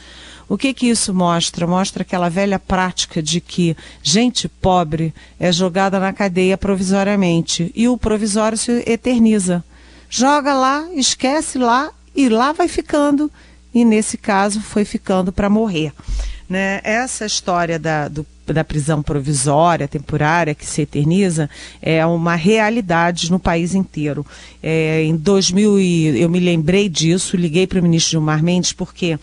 O 0.49 0.59
que 0.59 0.75
que 0.75 0.89
isso 0.89 1.15
mostra? 1.15 1.67
Mostra 1.67 2.03
aquela 2.03 2.29
velha 2.29 2.59
prática 2.59 3.23
de 3.23 3.41
que 3.41 3.77
gente 4.03 4.49
pobre 4.49 5.15
é 5.39 5.51
jogada 5.51 5.99
na 5.99 6.13
cadeia 6.13 6.59
provisoriamente 6.59 7.71
e 7.75 7.89
o 7.89 7.97
provisório 7.97 8.59
se 8.59 8.83
eterniza. 8.87 9.65
Joga 10.11 10.53
lá, 10.53 10.87
esquece 10.93 11.59
lá 11.59 11.91
e 12.15 12.29
lá 12.29 12.53
vai 12.53 12.69
ficando. 12.69 13.31
E 13.75 13.85
nesse 13.85 14.17
caso 14.17 14.61
foi 14.61 14.85
ficando 14.85 15.33
para 15.33 15.49
morrer. 15.49 15.93
Né? 16.49 16.81
Essa 16.85 17.25
história 17.25 17.79
da, 17.79 18.09
do, 18.09 18.27
da 18.47 18.63
prisão 18.63 19.03
provisória, 19.03 19.89
temporária, 19.89 20.55
que 20.55 20.67
se 20.67 20.83
eterniza, 20.83 21.49
é 21.81 22.05
uma 22.05 22.35
realidade 22.35 23.31
no 23.31 23.39
país 23.39 23.75
inteiro. 23.75 24.27
É, 24.63 25.03
em 25.03 25.17
2000, 25.17 25.79
eu 26.17 26.29
me 26.29 26.41
lembrei 26.41 26.89
disso, 26.89 27.37
liguei 27.37 27.67
para 27.67 27.81
o 27.81 27.83
ministro 27.83 28.13
Gilmar 28.13 28.43
Mendes, 28.43 28.73
porque 28.73 29.19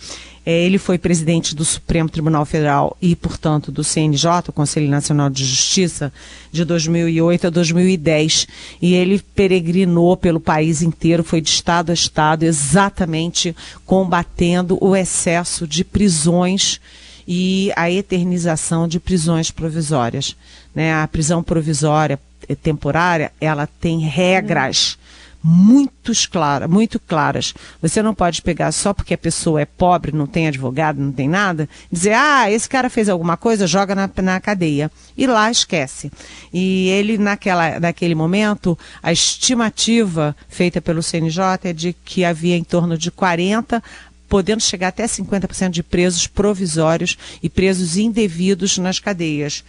é, 0.49 0.65
ele 0.65 0.79
foi 0.79 0.97
presidente 0.97 1.53
do 1.55 1.63
Supremo 1.63 2.09
Tribunal 2.09 2.43
Federal 2.43 2.97
e, 2.99 3.15
portanto, 3.15 3.71
do 3.71 3.83
CNJ, 3.83 4.45
o 4.47 4.51
Conselho 4.51 4.89
Nacional 4.89 5.29
de 5.29 5.45
Justiça, 5.45 6.11
de 6.51 6.65
2008 6.65 7.45
a 7.45 7.49
2010. 7.51 8.47
E 8.81 8.95
ele 8.95 9.21
peregrinou 9.35 10.17
pelo 10.17 10.39
país 10.39 10.81
inteiro, 10.81 11.23
foi 11.23 11.39
de 11.39 11.49
estado 11.49 11.91
a 11.91 11.93
estado, 11.93 12.45
exatamente 12.45 13.55
combatendo 13.85 14.75
o 14.81 14.95
excesso 14.95 15.67
de 15.67 15.83
prisões 15.83 16.81
e 17.27 17.71
a 17.75 17.91
eternização 17.91 18.87
de 18.87 18.99
prisões 18.99 19.51
provisórias. 19.51 20.35
Né? 20.73 20.95
A 20.95 21.07
prisão 21.07 21.43
provisória 21.43 22.19
temporária, 22.63 23.31
ela 23.39 23.67
tem 23.67 23.99
regras 23.99 24.97
muito 25.43 26.11
claras, 26.29 26.69
muito 26.69 26.99
claras. 26.99 27.53
Você 27.81 28.01
não 28.01 28.13
pode 28.13 28.41
pegar 28.41 28.71
só 28.71 28.93
porque 28.93 29.13
a 29.13 29.17
pessoa 29.17 29.61
é 29.61 29.65
pobre, 29.65 30.11
não 30.11 30.27
tem 30.27 30.47
advogado, 30.47 30.99
não 30.99 31.11
tem 31.11 31.29
nada, 31.29 31.67
dizer, 31.91 32.13
ah, 32.13 32.51
esse 32.51 32.67
cara 32.67 32.89
fez 32.89 33.07
alguma 33.07 33.37
coisa, 33.37 33.65
joga 33.65 33.95
na, 33.95 34.09
na 34.21 34.39
cadeia. 34.39 34.91
E 35.17 35.25
lá 35.25 35.49
esquece. 35.49 36.11
E 36.53 36.89
ele, 36.89 37.17
naquela, 37.17 37.79
naquele 37.79 38.15
momento, 38.15 38.77
a 39.01 39.11
estimativa 39.11 40.35
feita 40.47 40.81
pelo 40.81 41.03
CNJ 41.03 41.41
é 41.63 41.73
de 41.73 41.93
que 41.93 42.25
havia 42.25 42.57
em 42.57 42.63
torno 42.63 42.97
de 42.97 43.11
40 43.11 43.81
podendo 44.29 44.61
chegar 44.61 44.89
até 44.89 45.05
50% 45.05 45.71
de 45.71 45.81
presos 45.81 46.27
provisórios 46.27 47.17
e 47.41 47.49
presos 47.49 47.97
indevidos 47.97 48.77
nas 48.77 48.99
cadeias. 48.99 49.63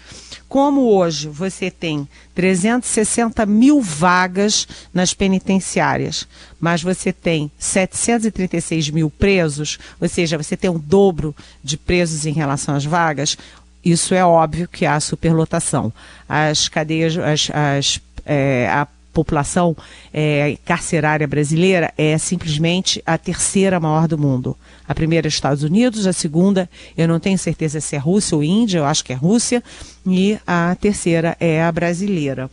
Como 0.50 0.92
hoje 0.92 1.28
você 1.28 1.70
tem 1.70 2.08
360 2.34 3.46
mil 3.46 3.80
vagas 3.80 4.66
nas 4.92 5.14
penitenciárias, 5.14 6.26
mas 6.58 6.82
você 6.82 7.12
tem 7.12 7.48
736 7.56 8.90
mil 8.90 9.08
presos, 9.08 9.78
ou 10.00 10.08
seja, 10.08 10.36
você 10.36 10.56
tem 10.56 10.68
um 10.68 10.76
dobro 10.76 11.36
de 11.62 11.76
presos 11.76 12.26
em 12.26 12.32
relação 12.32 12.74
às 12.74 12.84
vagas, 12.84 13.38
isso 13.84 14.12
é 14.12 14.24
óbvio 14.24 14.66
que 14.66 14.84
há 14.84 14.98
superlotação. 14.98 15.92
As 16.28 16.68
cadeias, 16.68 17.16
as, 17.16 17.48
as 17.54 18.00
é, 18.26 18.68
a 18.68 18.88
população 19.12 19.76
é, 20.12 20.56
carcerária 20.64 21.26
brasileira 21.26 21.92
é 21.96 22.16
simplesmente 22.18 23.02
a 23.04 23.18
terceira 23.18 23.80
maior 23.80 24.06
do 24.06 24.18
mundo. 24.18 24.56
A 24.86 24.94
primeira 24.94 25.26
é 25.26 25.28
Estados 25.28 25.62
Unidos, 25.62 26.06
a 26.06 26.12
segunda, 26.12 26.68
eu 26.96 27.06
não 27.06 27.20
tenho 27.20 27.38
certeza 27.38 27.80
se 27.80 27.96
é 27.96 27.98
Rússia 27.98 28.36
ou 28.36 28.42
Índia, 28.42 28.78
eu 28.78 28.84
acho 28.84 29.04
que 29.04 29.12
é 29.12 29.16
Rússia, 29.16 29.62
e 30.06 30.38
a 30.46 30.76
terceira 30.80 31.36
é 31.38 31.62
a 31.62 31.70
brasileira. 31.70 32.50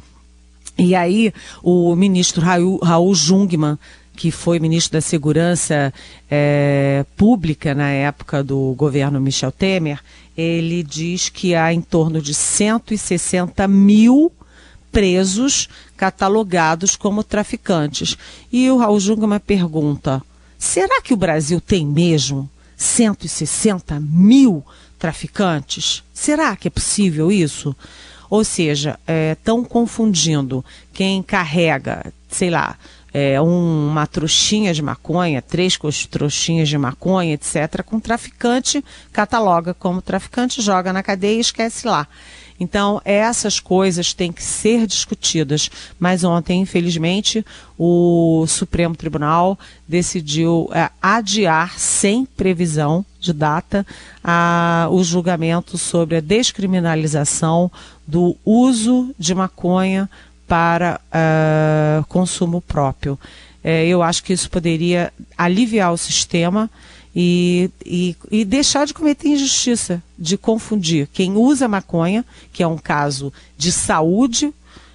E 0.77 0.93
aí, 0.93 1.33
o 1.63 1.95
ministro 1.95 2.41
Raul, 2.41 2.77
Raul 2.77 3.15
Jungmann, 3.15 3.79
que 4.15 4.31
foi 4.31 4.59
ministro 4.59 4.93
da 4.93 5.01
Segurança 5.01 5.93
é, 6.29 7.05
Pública 7.15 7.73
na 7.73 7.89
época 7.89 8.43
do 8.43 8.73
governo 8.75 9.19
Michel 9.21 9.51
Temer, 9.51 9.99
ele 10.35 10.83
diz 10.83 11.29
que 11.29 11.55
há 11.55 11.73
em 11.73 11.81
torno 11.81 12.21
de 12.21 12.33
160 12.33 13.67
mil 13.67 14.31
presos 14.97 15.69
catalogados 15.95 16.95
como 16.95 17.23
traficantes. 17.23 18.17
E 18.51 18.67
o 18.71 18.77
Raul 18.77 18.99
Jungmann 18.99 19.39
pergunta: 19.39 20.23
será 20.57 21.03
que 21.03 21.13
o 21.13 21.17
Brasil 21.17 21.61
tem 21.61 21.85
mesmo 21.85 22.49
160 22.75 23.99
mil 23.99 24.65
traficantes? 24.97 26.01
Será 26.11 26.55
que 26.55 26.67
é 26.67 26.71
possível 26.71 27.31
isso? 27.31 27.75
Ou 28.27 28.43
seja, 28.43 28.99
estão 29.33 29.61
é, 29.61 29.65
confundindo 29.65 30.65
quem 30.91 31.21
carrega, 31.21 32.11
sei 32.27 32.49
lá, 32.49 32.75
é, 33.13 33.39
um, 33.39 33.89
uma 33.89 34.07
trouxinha 34.07 34.73
de 34.73 34.81
maconha, 34.81 35.43
três 35.43 35.77
trouxinhas 36.09 36.67
de 36.67 36.77
maconha, 36.77 37.35
etc., 37.35 37.83
com 37.85 37.99
traficante, 37.99 38.83
cataloga 39.13 39.75
como 39.75 40.01
traficante, 40.01 40.59
joga 40.59 40.91
na 40.91 41.03
cadeia 41.03 41.37
e 41.37 41.41
esquece 41.41 41.87
lá. 41.87 42.07
Então, 42.59 43.01
essas 43.05 43.59
coisas 43.59 44.13
têm 44.13 44.31
que 44.31 44.43
ser 44.43 44.87
discutidas. 44.87 45.69
Mas 45.99 46.23
ontem, 46.23 46.61
infelizmente, 46.61 47.45
o 47.77 48.45
Supremo 48.47 48.95
Tribunal 48.95 49.57
decidiu 49.87 50.69
é, 50.73 50.89
adiar, 51.01 51.77
sem 51.77 52.25
previsão 52.25 53.05
de 53.19 53.31
data, 53.31 53.85
a, 54.23 54.87
o 54.91 55.03
julgamento 55.03 55.77
sobre 55.77 56.17
a 56.17 56.21
descriminalização 56.21 57.71
do 58.07 58.35
uso 58.43 59.13
de 59.19 59.35
maconha 59.35 60.09
para 60.47 60.99
uh, 61.07 62.05
consumo 62.05 62.61
próprio. 62.61 63.19
É, 63.63 63.85
eu 63.85 64.01
acho 64.01 64.23
que 64.23 64.31
isso 64.31 64.49
poderia 64.49 65.11
aliviar 65.37 65.91
o 65.91 65.97
sistema 65.97 66.69
e, 67.19 67.71
e, 67.83 68.15
e, 68.29 68.45
deixar 68.45 68.85
de 68.85 68.93
cometer 68.93 69.29
injustiça, 69.29 70.03
de 70.19 70.37
confundir 70.37 71.09
quem 71.11 71.35
usa 71.35 71.67
maconha, 71.67 72.23
que 72.53 72.61
é 72.61 72.67
um 72.67 72.77
caso 72.77 73.33
de 73.57 73.71
saúde, 73.71 74.53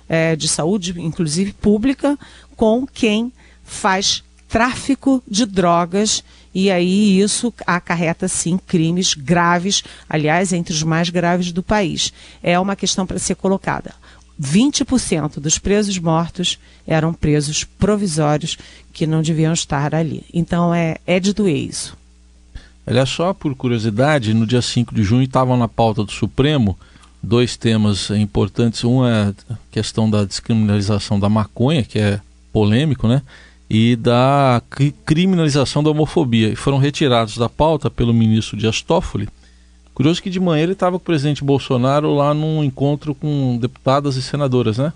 é, 0.08 0.36
de 0.36 0.46
saúde 0.46 0.94
inclusive 1.00 1.52
pública, 1.52 2.16
com 2.54 2.86
quem 2.86 3.32
faz 3.64 4.22
tráfico 4.48 5.20
de 5.26 5.44
drogas 5.44 6.22
e 6.54 6.70
aí 6.70 7.20
isso 7.20 7.52
acarreta 7.66 8.28
sim 8.28 8.56
crimes 8.56 9.14
graves, 9.14 9.82
aliás, 10.08 10.52
entre 10.52 10.72
os 10.72 10.84
mais 10.84 11.10
graves 11.10 11.50
do 11.50 11.62
país. 11.62 12.12
É 12.40 12.56
uma 12.56 12.76
questão 12.76 13.04
para 13.04 13.18
ser 13.18 13.34
colocada. 13.34 13.94
20% 14.40 15.40
dos 15.40 15.58
presos 15.58 15.98
mortos 15.98 16.56
eram 16.86 17.12
presos 17.12 17.64
provisórios 17.64 18.56
que 18.92 19.08
não 19.08 19.22
deviam 19.22 19.52
estar 19.52 19.92
ali. 19.92 20.24
Então 20.32 20.72
é, 20.72 20.98
é 21.04 21.18
de 21.18 21.32
doer 21.32 21.56
isso. 21.56 22.00
Olha 22.86 23.06
só, 23.06 23.32
por 23.32 23.54
curiosidade, 23.54 24.34
no 24.34 24.46
dia 24.46 24.60
5 24.60 24.94
de 24.94 25.02
junho 25.02 25.22
estavam 25.22 25.56
na 25.56 25.68
pauta 25.68 26.02
do 26.02 26.10
Supremo 26.10 26.76
dois 27.22 27.56
temas 27.56 28.10
importantes. 28.10 28.82
Um 28.84 29.06
é 29.06 29.32
a 29.48 29.56
questão 29.70 30.10
da 30.10 30.24
descriminalização 30.24 31.20
da 31.20 31.28
maconha, 31.28 31.84
que 31.84 31.98
é 31.98 32.20
polêmico, 32.52 33.06
né? 33.06 33.22
E 33.70 33.96
da 33.96 34.60
criminalização 35.06 35.82
da 35.82 35.90
homofobia. 35.90 36.48
E 36.48 36.56
foram 36.56 36.78
retirados 36.78 37.36
da 37.38 37.48
pauta 37.48 37.88
pelo 37.88 38.12
ministro 38.12 38.56
Dias 38.56 38.82
Toffoli. 38.82 39.28
Curioso 39.94 40.22
que 40.22 40.30
de 40.30 40.40
manhã 40.40 40.62
ele 40.62 40.72
estava 40.72 40.98
com 40.98 41.02
o 41.02 41.06
presidente 41.06 41.44
Bolsonaro 41.44 42.12
lá 42.14 42.34
num 42.34 42.64
encontro 42.64 43.14
com 43.14 43.58
deputadas 43.60 44.16
e 44.16 44.22
senadoras, 44.22 44.78
né? 44.78 44.92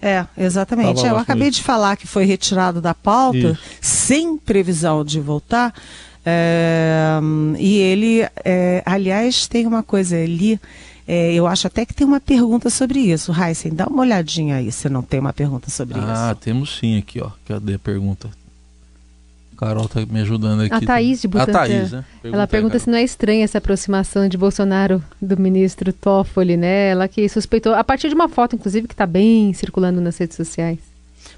É, 0.00 0.24
exatamente. 0.36 1.04
É, 1.04 1.10
eu 1.10 1.18
acabei 1.18 1.50
de 1.50 1.62
falar 1.62 1.96
que 1.96 2.06
foi 2.06 2.24
retirado 2.24 2.80
da 2.80 2.94
pauta 2.94 3.36
Isso. 3.36 3.58
sem 3.82 4.38
previsão 4.38 5.04
de 5.04 5.20
voltar. 5.20 5.74
É, 6.24 7.18
e 7.58 7.78
ele, 7.78 8.26
é, 8.44 8.82
aliás, 8.84 9.46
tem 9.46 9.66
uma 9.66 9.82
coisa 9.82 10.16
ali. 10.16 10.60
É, 11.08 11.32
eu 11.34 11.46
acho 11.46 11.66
até 11.66 11.84
que 11.84 11.94
tem 11.94 12.06
uma 12.06 12.20
pergunta 12.20 12.70
sobre 12.70 13.00
isso. 13.00 13.32
Heisen, 13.32 13.74
dá 13.74 13.86
uma 13.86 14.02
olhadinha 14.02 14.56
aí 14.56 14.70
se 14.70 14.88
não 14.88 15.02
tem 15.02 15.18
uma 15.18 15.32
pergunta 15.32 15.70
sobre 15.70 15.98
ah, 15.98 15.98
isso. 15.98 16.08
Ah, 16.12 16.36
temos 16.38 16.78
sim 16.78 16.98
aqui, 16.98 17.20
ó. 17.20 17.30
Cadê 17.46 17.74
a 17.74 17.78
pergunta? 17.78 18.30
Carol 19.60 19.86
tá 19.86 20.00
me 20.06 20.20
ajudando 20.20 20.62
aqui. 20.62 20.72
A 20.72 20.80
Thaís 20.80 21.20
de 21.20 21.28
Butantan. 21.28 21.52
A 21.52 21.54
Thaís, 21.66 21.92
né? 21.92 22.04
Pergunta 22.22 22.36
ela 22.36 22.46
pergunta 22.46 22.76
aí, 22.76 22.80
se 22.80 22.88
não 22.88 22.96
é 22.96 23.02
estranha 23.02 23.44
essa 23.44 23.58
aproximação 23.58 24.26
de 24.26 24.38
Bolsonaro 24.38 25.04
do 25.20 25.38
ministro 25.38 25.92
Toffoli, 25.92 26.56
né? 26.56 26.88
Ela 26.88 27.06
que 27.06 27.28
suspeitou, 27.28 27.74
a 27.74 27.84
partir 27.84 28.08
de 28.08 28.14
uma 28.14 28.26
foto, 28.26 28.56
inclusive, 28.56 28.88
que 28.88 28.94
está 28.94 29.06
bem 29.06 29.52
circulando 29.52 30.00
nas 30.00 30.16
redes 30.16 30.34
sociais. 30.34 30.78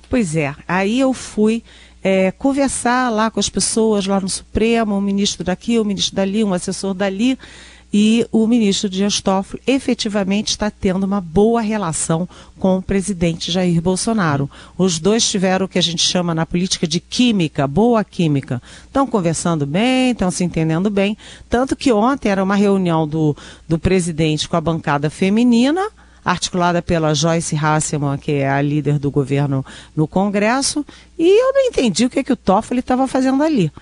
Pois 0.09 0.37
é, 0.37 0.55
aí 0.69 1.01
eu 1.01 1.13
fui 1.13 1.65
é, 2.03 2.33
conversar 2.33 3.11
lá 3.11 3.31
com 3.31 3.39
as 3.39 3.49
pessoas 3.49 4.07
lá 4.07 4.21
no 4.21 4.29
Supremo, 4.29 4.97
um 4.97 5.01
ministro 5.01 5.45
daqui, 5.45 5.79
um 5.79 5.85
ministro 5.85 6.17
dali, 6.17 6.43
um 6.43 6.53
assessor 6.53 6.95
dali, 6.95 7.39
e 7.95 8.27
o 8.33 8.47
ministro 8.47 8.89
Dias 8.89 9.21
Toffoli 9.21 9.63
efetivamente 9.67 10.49
está 10.49 10.71
tendo 10.71 11.05
uma 11.05 11.21
boa 11.21 11.61
relação 11.61 12.27
com 12.59 12.79
o 12.79 12.83
presidente 12.83 13.53
Jair 13.53 13.83
Bolsonaro. 13.83 14.51
Os 14.79 14.99
dois 14.99 15.29
tiveram 15.29 15.67
o 15.67 15.69
que 15.69 15.79
a 15.79 15.83
gente 15.83 16.03
chama 16.03 16.35
na 16.35 16.47
política 16.47 16.89
de 16.89 16.99
química, 16.99 17.67
boa 17.67 18.03
química. 18.03 18.63
Estão 18.87 19.07
conversando 19.07 19.67
bem, 19.67 20.13
estão 20.13 20.31
se 20.31 20.43
entendendo 20.43 20.89
bem. 20.89 21.19
Tanto 21.51 21.77
que 21.77 21.93
ontem 21.93 22.31
era 22.31 22.43
uma 22.43 22.57
reunião 22.57 23.07
do, 23.07 23.37
do 23.69 23.79
presidente 23.79 24.49
com 24.49 24.57
a 24.57 24.61
bancada 24.61 25.11
feminina 25.11 25.87
articulada 26.25 26.81
pela 26.81 27.15
Joyce 27.15 27.57
Hasselman, 27.57 28.19
que 28.19 28.33
é 28.33 28.51
a 28.51 28.63
líder 28.63 28.99
do 28.99 29.11
governo 29.11 29.65
no 29.95 30.07
Congresso, 30.07 30.85
e 31.19 31.29
eu 31.29 31.53
não 31.53 31.63
entendi 31.63 32.05
o 32.05 32.11
que, 32.11 32.23
que 32.23 32.33
o 32.33 32.37
Toffoli 32.37 32.81
estava 32.81 33.07
fazendo 33.07 33.43
ali. 33.43 33.73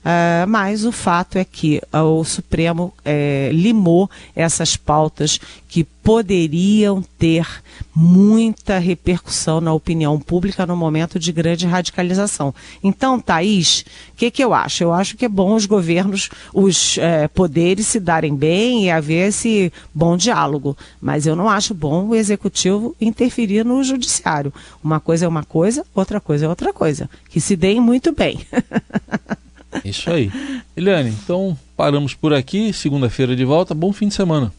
Uh, 0.00 0.48
mas 0.48 0.86
o 0.86 0.92
fato 0.92 1.36
é 1.36 1.44
que 1.44 1.80
uh, 1.92 1.98
o 1.98 2.24
Supremo 2.24 2.94
uh, 3.00 3.52
limou 3.52 4.10
essas 4.34 4.74
pautas 4.74 5.38
que 5.68 5.84
poderiam 5.84 7.02
ter 7.18 7.46
muita 7.94 8.78
repercussão 8.78 9.60
na 9.60 9.72
opinião 9.74 10.18
pública 10.18 10.64
no 10.64 10.74
momento 10.74 11.18
de 11.18 11.30
grande 11.30 11.66
radicalização. 11.66 12.54
Então, 12.82 13.20
Thaís, 13.20 13.84
o 14.12 14.16
que, 14.16 14.30
que 14.30 14.42
eu 14.42 14.54
acho? 14.54 14.82
Eu 14.82 14.92
acho 14.92 15.16
que 15.16 15.26
é 15.26 15.28
bom 15.28 15.54
os 15.54 15.66
governos, 15.66 16.30
os 16.52 16.96
eh, 16.98 17.28
poderes 17.28 17.86
se 17.86 18.00
darem 18.00 18.34
bem 18.34 18.86
e 18.86 18.90
haver 18.90 19.28
esse 19.28 19.72
bom 19.94 20.16
diálogo. 20.16 20.76
Mas 21.00 21.26
eu 21.26 21.36
não 21.36 21.48
acho 21.48 21.74
bom 21.74 22.08
o 22.08 22.14
executivo 22.14 22.96
interferir 23.00 23.64
no 23.64 23.84
judiciário. 23.84 24.52
Uma 24.82 24.98
coisa 24.98 25.26
é 25.26 25.28
uma 25.28 25.44
coisa, 25.44 25.84
outra 25.94 26.20
coisa 26.20 26.46
é 26.46 26.48
outra 26.48 26.72
coisa. 26.72 27.08
Que 27.28 27.40
se 27.40 27.54
deem 27.54 27.80
muito 27.80 28.12
bem. 28.12 28.40
Isso 29.84 30.10
aí. 30.10 30.30
Eliane, 30.76 31.10
então 31.10 31.56
paramos 31.76 32.14
por 32.14 32.32
aqui. 32.32 32.72
Segunda-feira 32.72 33.36
de 33.36 33.44
volta. 33.44 33.74
Bom 33.74 33.92
fim 33.92 34.08
de 34.08 34.14
semana. 34.14 34.52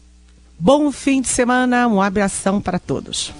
Bom 0.58 0.90
fim 0.92 1.20
de 1.20 1.28
semana. 1.28 1.88
Um 1.88 2.00
abração 2.00 2.60
para 2.60 2.78
todos. 2.78 3.32